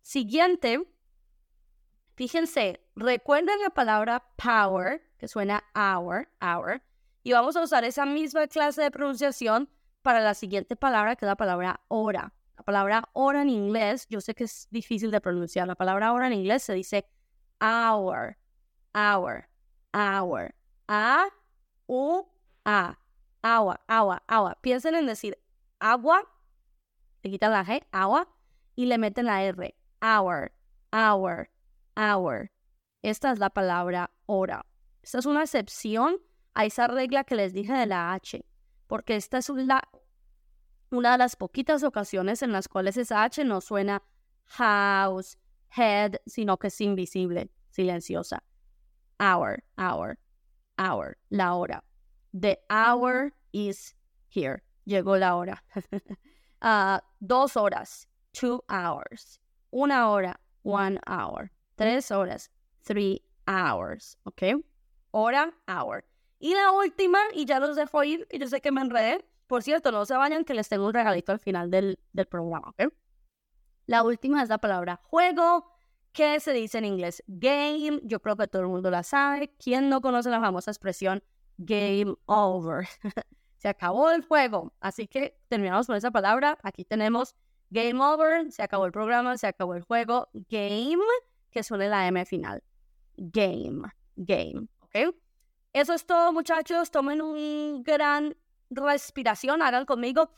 Siguiente, 0.00 0.80
fíjense, 2.14 2.80
recuerden 2.94 3.60
la 3.60 3.68
palabra 3.68 4.24
power, 4.36 5.02
que 5.18 5.28
suena 5.28 5.62
hour, 5.74 6.26
hour, 6.40 6.80
y 7.26 7.32
vamos 7.32 7.56
a 7.56 7.62
usar 7.62 7.82
esa 7.82 8.06
misma 8.06 8.46
clase 8.46 8.82
de 8.82 8.92
pronunciación 8.92 9.68
para 10.02 10.20
la 10.20 10.32
siguiente 10.32 10.76
palabra, 10.76 11.16
que 11.16 11.24
es 11.24 11.26
la 11.26 11.34
palabra 11.34 11.80
hora. 11.88 12.32
La 12.56 12.62
palabra 12.62 13.08
hora 13.14 13.42
en 13.42 13.50
inglés, 13.50 14.06
yo 14.08 14.20
sé 14.20 14.32
que 14.36 14.44
es 14.44 14.68
difícil 14.70 15.10
de 15.10 15.20
pronunciar, 15.20 15.66
la 15.66 15.74
palabra 15.74 16.12
hora 16.12 16.28
en 16.28 16.34
inglés 16.34 16.62
se 16.62 16.72
dice 16.74 17.04
hour, 17.60 18.36
hour, 18.94 19.48
hour, 19.92 20.54
a, 20.86 21.26
u, 21.88 22.28
a, 22.64 22.96
agua, 23.42 23.80
agua, 23.88 24.22
agua. 24.28 24.56
Piensen 24.60 24.94
en 24.94 25.06
decir 25.06 25.36
agua, 25.80 26.22
le 27.24 27.30
quitan 27.30 27.50
la 27.50 27.64
G, 27.64 27.84
agua, 27.90 28.28
y 28.76 28.86
le 28.86 28.98
meten 28.98 29.26
la 29.26 29.42
R, 29.42 29.74
hour, 30.00 30.52
hour, 30.92 31.50
hour. 31.96 32.52
Esta 33.02 33.32
es 33.32 33.40
la 33.40 33.50
palabra 33.50 34.12
hora. 34.26 34.64
Esta 35.02 35.18
es 35.18 35.26
una 35.26 35.42
excepción 35.42 36.20
a 36.56 36.64
esa 36.64 36.86
regla 36.88 37.22
que 37.24 37.36
les 37.36 37.52
dije 37.52 37.74
de 37.74 37.84
la 37.84 38.14
H, 38.14 38.42
porque 38.86 39.14
esta 39.14 39.36
es 39.36 39.50
una, 39.50 39.82
de 40.90 41.18
las 41.18 41.36
poquitas 41.36 41.82
ocasiones 41.82 42.40
en 42.40 42.50
las 42.50 42.66
cuales 42.66 42.96
esa 42.96 43.24
H 43.24 43.44
no 43.44 43.60
suena 43.60 44.02
house, 44.46 45.36
head, 45.76 46.14
sino 46.26 46.56
que 46.56 46.68
es 46.68 46.80
invisible, 46.80 47.50
silenciosa. 47.68 48.42
Hour, 49.20 49.64
hour, 49.76 50.18
hour, 50.78 51.18
la 51.28 51.54
hora. 51.54 51.84
The 52.32 52.58
hour 52.70 53.34
is 53.52 53.94
here. 54.30 54.62
Llegó 54.86 55.18
la 55.18 55.36
hora. 55.36 55.62
uh, 56.62 57.00
dos 57.20 57.58
horas, 57.58 58.08
two 58.32 58.64
hours. 58.70 59.40
Una 59.74 60.08
hora, 60.08 60.40
one 60.62 60.98
hour. 61.06 61.50
Tres 61.76 62.10
horas, 62.10 62.48
three 62.82 63.20
hours. 63.46 64.16
¿Ok? 64.24 64.62
Hora, 65.12 65.52
hour. 65.68 66.02
Y 66.38 66.54
la 66.54 66.72
última, 66.72 67.18
y 67.34 67.44
ya 67.44 67.60
los 67.60 67.76
dejo 67.76 68.04
ir, 68.04 68.26
que 68.28 68.38
yo 68.38 68.48
sé 68.48 68.60
que 68.60 68.72
me 68.72 68.80
enredé. 68.80 69.24
Por 69.46 69.62
cierto, 69.62 69.92
no 69.92 70.04
se 70.04 70.16
vayan, 70.16 70.44
que 70.44 70.54
les 70.54 70.68
tengo 70.68 70.86
un 70.86 70.92
regalito 70.94 71.32
al 71.32 71.38
final 71.38 71.70
del, 71.70 71.98
del 72.12 72.26
programa. 72.26 72.68
¿ok? 72.70 72.92
La 73.86 74.02
última 74.02 74.42
es 74.42 74.48
la 74.48 74.58
palabra 74.58 74.96
juego, 74.96 75.72
que 76.12 76.40
se 76.40 76.52
dice 76.52 76.78
en 76.78 76.86
inglés 76.86 77.22
game. 77.26 78.00
Yo 78.02 78.20
creo 78.20 78.36
que 78.36 78.48
todo 78.48 78.62
el 78.62 78.68
mundo 78.68 78.90
la 78.90 79.02
sabe. 79.02 79.54
¿Quién 79.62 79.88
no 79.88 80.00
conoce 80.00 80.30
la 80.30 80.40
famosa 80.40 80.70
expresión 80.70 81.22
game 81.58 82.14
over? 82.26 82.88
se 83.58 83.68
acabó 83.68 84.10
el 84.10 84.24
juego. 84.24 84.72
Así 84.80 85.06
que 85.06 85.38
terminamos 85.48 85.86
con 85.86 85.94
esa 85.94 86.10
palabra. 86.10 86.58
Aquí 86.62 86.84
tenemos 86.84 87.34
game 87.70 88.02
over, 88.02 88.50
se 88.50 88.62
acabó 88.62 88.86
el 88.86 88.92
programa, 88.92 89.36
se 89.36 89.46
acabó 89.46 89.74
el 89.74 89.82
juego. 89.82 90.28
Game, 90.32 91.04
que 91.50 91.62
suene 91.62 91.88
la 91.88 92.06
M 92.08 92.24
final. 92.24 92.62
Game, 93.16 93.88
game, 94.16 94.68
¿ok? 94.80 95.14
Eso 95.76 95.92
es 95.92 96.06
todo, 96.06 96.32
muchachos. 96.32 96.90
Tomen 96.90 97.20
un 97.20 97.82
gran 97.82 98.34
respiración, 98.70 99.60
hagan 99.60 99.84
conmigo 99.84 100.30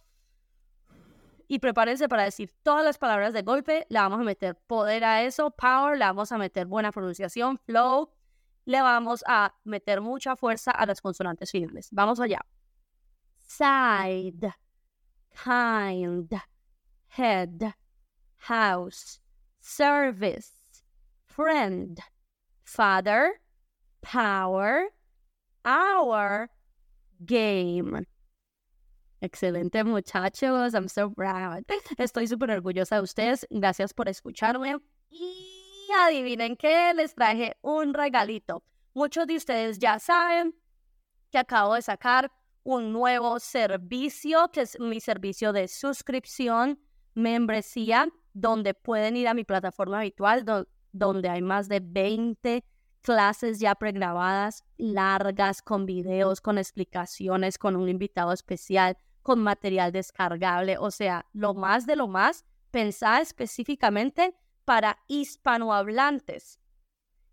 y 1.46 1.60
prepárense 1.60 2.08
para 2.08 2.24
decir 2.24 2.52
todas 2.64 2.84
las 2.84 2.98
palabras 2.98 3.32
de 3.32 3.42
golpe. 3.42 3.86
Le 3.88 4.00
vamos 4.00 4.18
a 4.18 4.24
meter 4.24 4.56
poder 4.56 5.04
a 5.04 5.22
eso, 5.22 5.52
power, 5.52 5.96
le 5.96 6.06
vamos 6.06 6.32
a 6.32 6.38
meter 6.38 6.66
buena 6.66 6.90
pronunciación, 6.90 7.56
flow, 7.58 8.10
le 8.64 8.82
vamos 8.82 9.22
a 9.28 9.54
meter 9.62 10.00
mucha 10.00 10.34
fuerza 10.34 10.72
a 10.72 10.84
las 10.86 11.00
consonantes 11.00 11.52
finales. 11.52 11.88
Vamos 11.92 12.18
allá 12.18 12.40
side, 13.38 14.52
kind, 15.44 16.34
head, 17.16 17.74
house, 18.38 19.20
service, 19.60 20.82
friend, 21.26 22.00
father, 22.64 23.40
power, 24.00 24.97
hour, 25.64 26.50
game. 27.20 28.06
Excelente 29.20 29.82
muchachos, 29.82 30.74
I'm 30.74 30.88
so 30.88 31.10
proud. 31.10 31.64
Estoy 31.98 32.28
súper 32.28 32.50
orgullosa 32.50 32.96
de 32.96 33.02
ustedes. 33.02 33.46
Gracias 33.50 33.92
por 33.92 34.08
escucharme. 34.08 34.76
Y 35.10 35.88
adivinen 36.06 36.56
que 36.56 36.92
les 36.94 37.14
traje 37.14 37.56
un 37.62 37.94
regalito. 37.94 38.62
Muchos 38.94 39.26
de 39.26 39.36
ustedes 39.36 39.78
ya 39.78 39.98
saben 39.98 40.54
que 41.30 41.38
acabo 41.38 41.74
de 41.74 41.82
sacar 41.82 42.30
un 42.62 42.92
nuevo 42.92 43.40
servicio, 43.40 44.50
que 44.52 44.62
es 44.62 44.78
mi 44.78 45.00
servicio 45.00 45.52
de 45.52 45.68
suscripción, 45.68 46.78
membresía, 47.14 48.08
donde 48.32 48.74
pueden 48.74 49.16
ir 49.16 49.26
a 49.26 49.34
mi 49.34 49.44
plataforma 49.44 49.98
habitual, 49.98 50.44
donde 50.92 51.28
hay 51.28 51.42
más 51.42 51.68
de 51.68 51.80
20 51.80 52.64
clases 53.02 53.58
ya 53.58 53.74
pregrabadas, 53.74 54.64
largas, 54.76 55.62
con 55.62 55.86
videos, 55.86 56.40
con 56.40 56.58
explicaciones, 56.58 57.58
con 57.58 57.76
un 57.76 57.88
invitado 57.88 58.32
especial, 58.32 58.96
con 59.22 59.42
material 59.42 59.92
descargable, 59.92 60.78
o 60.78 60.90
sea, 60.90 61.26
lo 61.32 61.54
más 61.54 61.86
de 61.86 61.96
lo 61.96 62.08
más, 62.08 62.44
pensada 62.70 63.20
específicamente 63.20 64.34
para 64.64 64.98
hispanohablantes 65.06 66.60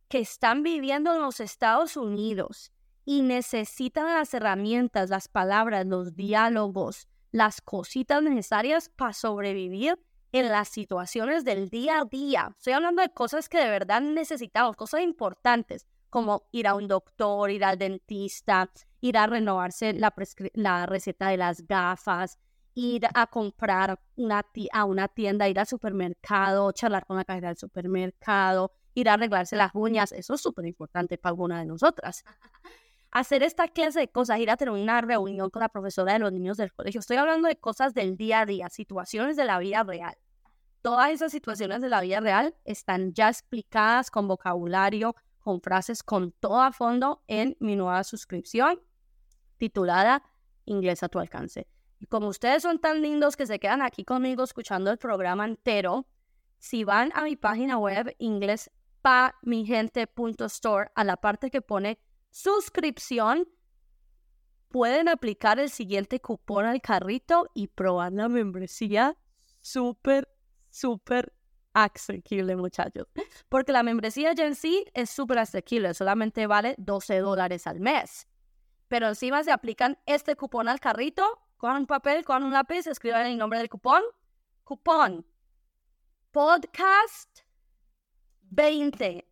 que 0.07 0.19
están 0.19 0.63
viviendo 0.63 1.13
en 1.13 1.21
los 1.21 1.39
Estados 1.39 1.97
Unidos 1.97 2.71
y 3.05 3.21
necesitan 3.21 4.05
las 4.05 4.33
herramientas, 4.33 5.09
las 5.09 5.27
palabras, 5.27 5.85
los 5.85 6.15
diálogos, 6.15 7.07
las 7.31 7.61
cositas 7.61 8.23
necesarias 8.23 8.89
para 8.89 9.13
sobrevivir 9.13 9.99
en 10.31 10.49
las 10.49 10.69
situaciones 10.69 11.45
del 11.45 11.69
día 11.69 11.99
a 11.99 12.05
día. 12.05 12.51
Estoy 12.57 12.73
hablando 12.73 13.01
de 13.01 13.09
cosas 13.09 13.49
que 13.49 13.57
de 13.57 13.69
verdad 13.69 14.01
necesitamos, 14.01 14.75
cosas 14.75 15.01
importantes, 15.01 15.87
como 16.09 16.47
ir 16.51 16.67
a 16.67 16.75
un 16.75 16.87
doctor, 16.87 17.49
ir 17.51 17.63
al 17.63 17.77
dentista, 17.77 18.69
ir 19.01 19.17
a 19.17 19.27
renovarse 19.27 19.93
la, 19.93 20.13
la 20.53 20.85
receta 20.85 21.29
de 21.29 21.37
las 21.37 21.65
gafas, 21.67 22.39
ir 22.73 23.07
a 23.13 23.27
comprar 23.27 23.99
una 24.15 24.45
a 24.73 24.85
una 24.85 25.07
tienda, 25.07 25.47
ir 25.49 25.59
al 25.59 25.67
supermercado, 25.67 26.71
charlar 26.71 27.05
con 27.05 27.17
la 27.17 27.25
cajera 27.25 27.49
del 27.49 27.57
supermercado, 27.57 28.71
ir 28.93 29.09
a 29.09 29.13
arreglarse 29.13 29.55
las 29.55 29.71
uñas. 29.73 30.11
Eso 30.11 30.33
es 30.33 30.41
súper 30.41 30.65
importante 30.65 31.17
para 31.17 31.31
alguna 31.31 31.59
de 31.59 31.65
nosotras 31.65 32.23
hacer 33.15 33.41
esta 33.43 33.69
clase 33.69 34.01
de 34.01 34.09
cosas, 34.09 34.39
ir 34.39 34.51
a 34.51 34.57
tener 34.57 34.73
una 34.73 34.99
reunión 34.99 35.49
con 35.49 35.61
la 35.61 35.69
profesora 35.69 36.11
de 36.11 36.19
los 36.19 36.33
niños 36.33 36.57
del 36.57 36.73
colegio. 36.73 36.99
Estoy 36.99 37.15
hablando 37.15 37.47
de 37.47 37.55
cosas 37.55 37.93
del 37.93 38.17
día 38.17 38.41
a 38.41 38.45
día, 38.45 38.69
situaciones 38.69 39.37
de 39.37 39.45
la 39.45 39.57
vida 39.57 39.83
real. 39.83 40.17
Todas 40.81 41.11
esas 41.11 41.31
situaciones 41.31 41.81
de 41.81 41.87
la 41.87 42.01
vida 42.01 42.19
real 42.19 42.57
están 42.65 43.13
ya 43.13 43.29
explicadas 43.29 44.11
con 44.11 44.27
vocabulario, 44.27 45.15
con 45.39 45.61
frases, 45.61 46.03
con 46.03 46.33
todo 46.33 46.61
a 46.61 46.73
fondo 46.73 47.23
en 47.27 47.55
mi 47.61 47.77
nueva 47.77 48.03
suscripción 48.03 48.81
titulada 49.55 50.21
Inglés 50.65 51.01
a 51.01 51.07
tu 51.07 51.17
alcance. 51.17 51.69
Y 52.01 52.07
como 52.07 52.27
ustedes 52.27 52.63
son 52.63 52.79
tan 52.79 53.01
lindos 53.01 53.37
que 53.37 53.47
se 53.47 53.59
quedan 53.59 53.81
aquí 53.81 54.03
conmigo 54.03 54.43
escuchando 54.43 54.91
el 54.91 54.97
programa 54.97 55.45
entero, 55.45 56.05
si 56.57 56.83
van 56.83 57.13
a 57.15 57.23
mi 57.23 57.37
página 57.37 57.77
web 57.77 58.13
inglespamigente.store 58.19 60.91
a 60.93 61.05
la 61.05 61.15
parte 61.15 61.49
que 61.49 61.61
pone 61.61 61.97
suscripción, 62.35 63.47
pueden 64.67 65.07
aplicar 65.07 65.57
el 65.57 65.69
siguiente 65.69 66.19
cupón 66.19 66.65
al 66.65 66.81
carrito 66.81 67.49
y 67.53 67.67
probar 67.67 68.11
la 68.11 68.27
membresía 68.27 69.17
súper, 69.61 70.27
súper 70.69 71.33
asequible, 71.73 72.57
muchachos. 72.57 73.07
Porque 73.47 73.71
la 73.71 73.83
membresía 73.83 74.33
ya 74.33 74.45
en 74.47 74.55
sí 74.55 74.85
es 74.93 75.09
súper 75.09 75.39
asequible, 75.39 75.93
solamente 75.93 76.45
vale 76.45 76.75
12 76.77 77.19
dólares 77.19 77.67
al 77.67 77.79
mes. 77.79 78.27
Pero 78.89 79.07
encima 79.07 79.41
se 79.45 79.53
aplican 79.53 79.97
este 80.05 80.35
cupón 80.35 80.67
al 80.67 80.81
carrito, 80.81 81.23
con 81.55 81.77
un 81.77 81.87
papel, 81.87 82.25
con 82.25 82.43
un 82.43 82.51
lápiz, 82.51 82.85
escriban 82.85 83.27
el 83.27 83.37
nombre 83.37 83.59
del 83.59 83.69
cupón. 83.69 84.03
Cupón. 84.65 85.25
Podcast 86.31 87.39
20. 88.41 89.25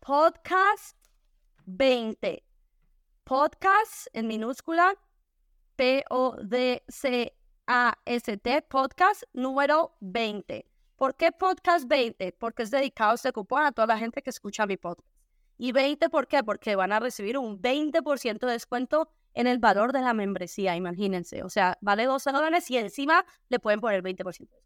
Podcast 0.00 1.01
20. 1.66 2.44
Podcast 3.24 4.08
en 4.12 4.26
minúscula, 4.26 4.94
P-O-D-C-A-S-T, 5.76 6.92
podcast 8.62 9.22
número 9.32 9.96
20. 10.00 10.66
¿Por 10.96 11.16
qué 11.16 11.32
podcast 11.32 11.88
20? 11.88 12.32
Porque 12.38 12.62
es 12.64 12.70
dedicado 12.70 13.14
este 13.14 13.32
cupón 13.32 13.64
a 13.64 13.72
toda 13.72 13.86
la 13.86 13.98
gente 13.98 14.22
que 14.22 14.30
escucha 14.30 14.66
mi 14.66 14.76
podcast. 14.76 15.08
¿Y 15.58 15.72
20 15.72 16.08
por 16.10 16.28
qué? 16.28 16.42
Porque 16.42 16.76
van 16.76 16.92
a 16.92 17.00
recibir 17.00 17.38
un 17.38 17.60
20% 17.60 18.46
de 18.46 18.52
descuento 18.52 19.08
en 19.34 19.46
el 19.46 19.58
valor 19.58 19.92
de 19.92 20.00
la 20.00 20.14
membresía, 20.14 20.76
imagínense. 20.76 21.42
O 21.42 21.48
sea, 21.48 21.78
vale 21.80 22.04
12 22.04 22.32
dólares 22.32 22.70
y 22.70 22.76
encima 22.76 23.24
le 23.48 23.58
pueden 23.58 23.80
poner 23.80 24.02
20% 24.02 24.24
de 24.24 24.24
descuento. 24.24 24.56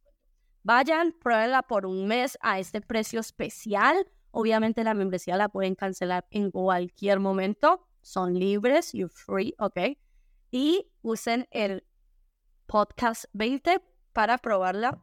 Vayan, 0.63 1.13
pruébenla 1.13 1.63
por 1.63 1.87
un 1.87 2.07
mes 2.09 2.37
a 2.41 2.59
este 2.59 2.81
precio 2.81 3.21
especial 3.21 4.07
Obviamente 4.39 4.85
la 4.85 4.93
membresía 4.93 5.39
la 5.39 5.49
pueden 5.49 5.75
cancelar 5.75 6.27
en 6.31 6.51
cualquier 6.51 7.21
momento. 7.21 7.89
Son 8.03 8.35
libres, 8.35 8.93
you're 8.93 9.09
free, 9.09 9.55
¿ok? 9.59 9.97
Y 10.51 10.93
usen 11.01 11.49
el 11.51 11.87
podcast 12.67 13.25
20 13.33 13.81
para 14.13 14.37
probarla 14.37 15.03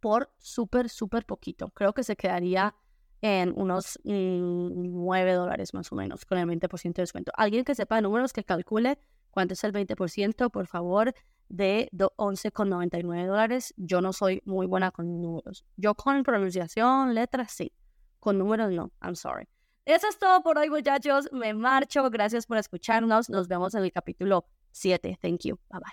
por 0.00 0.30
súper, 0.38 0.88
súper 0.88 1.26
poquito. 1.26 1.68
Creo 1.68 1.92
que 1.92 2.02
se 2.02 2.16
quedaría 2.16 2.74
en 3.20 3.52
unos 3.60 3.98
9 4.04 4.72
mm, 4.72 5.36
dólares 5.36 5.74
más 5.74 5.92
o 5.92 5.94
menos 5.94 6.24
con 6.24 6.38
el 6.38 6.48
20% 6.48 6.94
de 6.94 7.02
descuento. 7.02 7.32
Alguien 7.36 7.62
que 7.62 7.74
sepa 7.74 8.00
números 8.00 8.32
que 8.32 8.42
calcule 8.42 8.98
cuánto 9.30 9.52
es 9.52 9.62
el 9.64 9.74
20%, 9.74 10.50
por 10.50 10.66
favor, 10.66 11.14
de 11.50 11.90
11,99 11.92 13.26
dólares. 13.26 13.74
Yo 13.76 14.00
no 14.00 14.14
soy 14.14 14.40
muy 14.46 14.66
buena 14.66 14.92
con 14.92 15.20
números. 15.20 15.66
Yo 15.76 15.94
con 15.94 16.22
pronunciación, 16.22 17.14
letras, 17.14 17.52
sí. 17.52 17.70
Con 18.26 18.38
números, 18.38 18.72
no. 18.72 18.90
I'm 19.00 19.14
sorry. 19.14 19.46
Eso 19.84 20.08
es 20.08 20.18
todo 20.18 20.42
por 20.42 20.58
hoy, 20.58 20.68
muchachos. 20.68 21.28
Me 21.30 21.54
marcho. 21.54 22.10
Gracias 22.10 22.44
por 22.44 22.56
escucharnos. 22.56 23.30
Nos 23.30 23.46
vemos 23.46 23.72
en 23.76 23.84
el 23.84 23.92
capítulo 23.92 24.44
7. 24.72 25.16
Thank 25.22 25.42
you. 25.44 25.60
Bye 25.70 25.78
bye. 25.78 25.92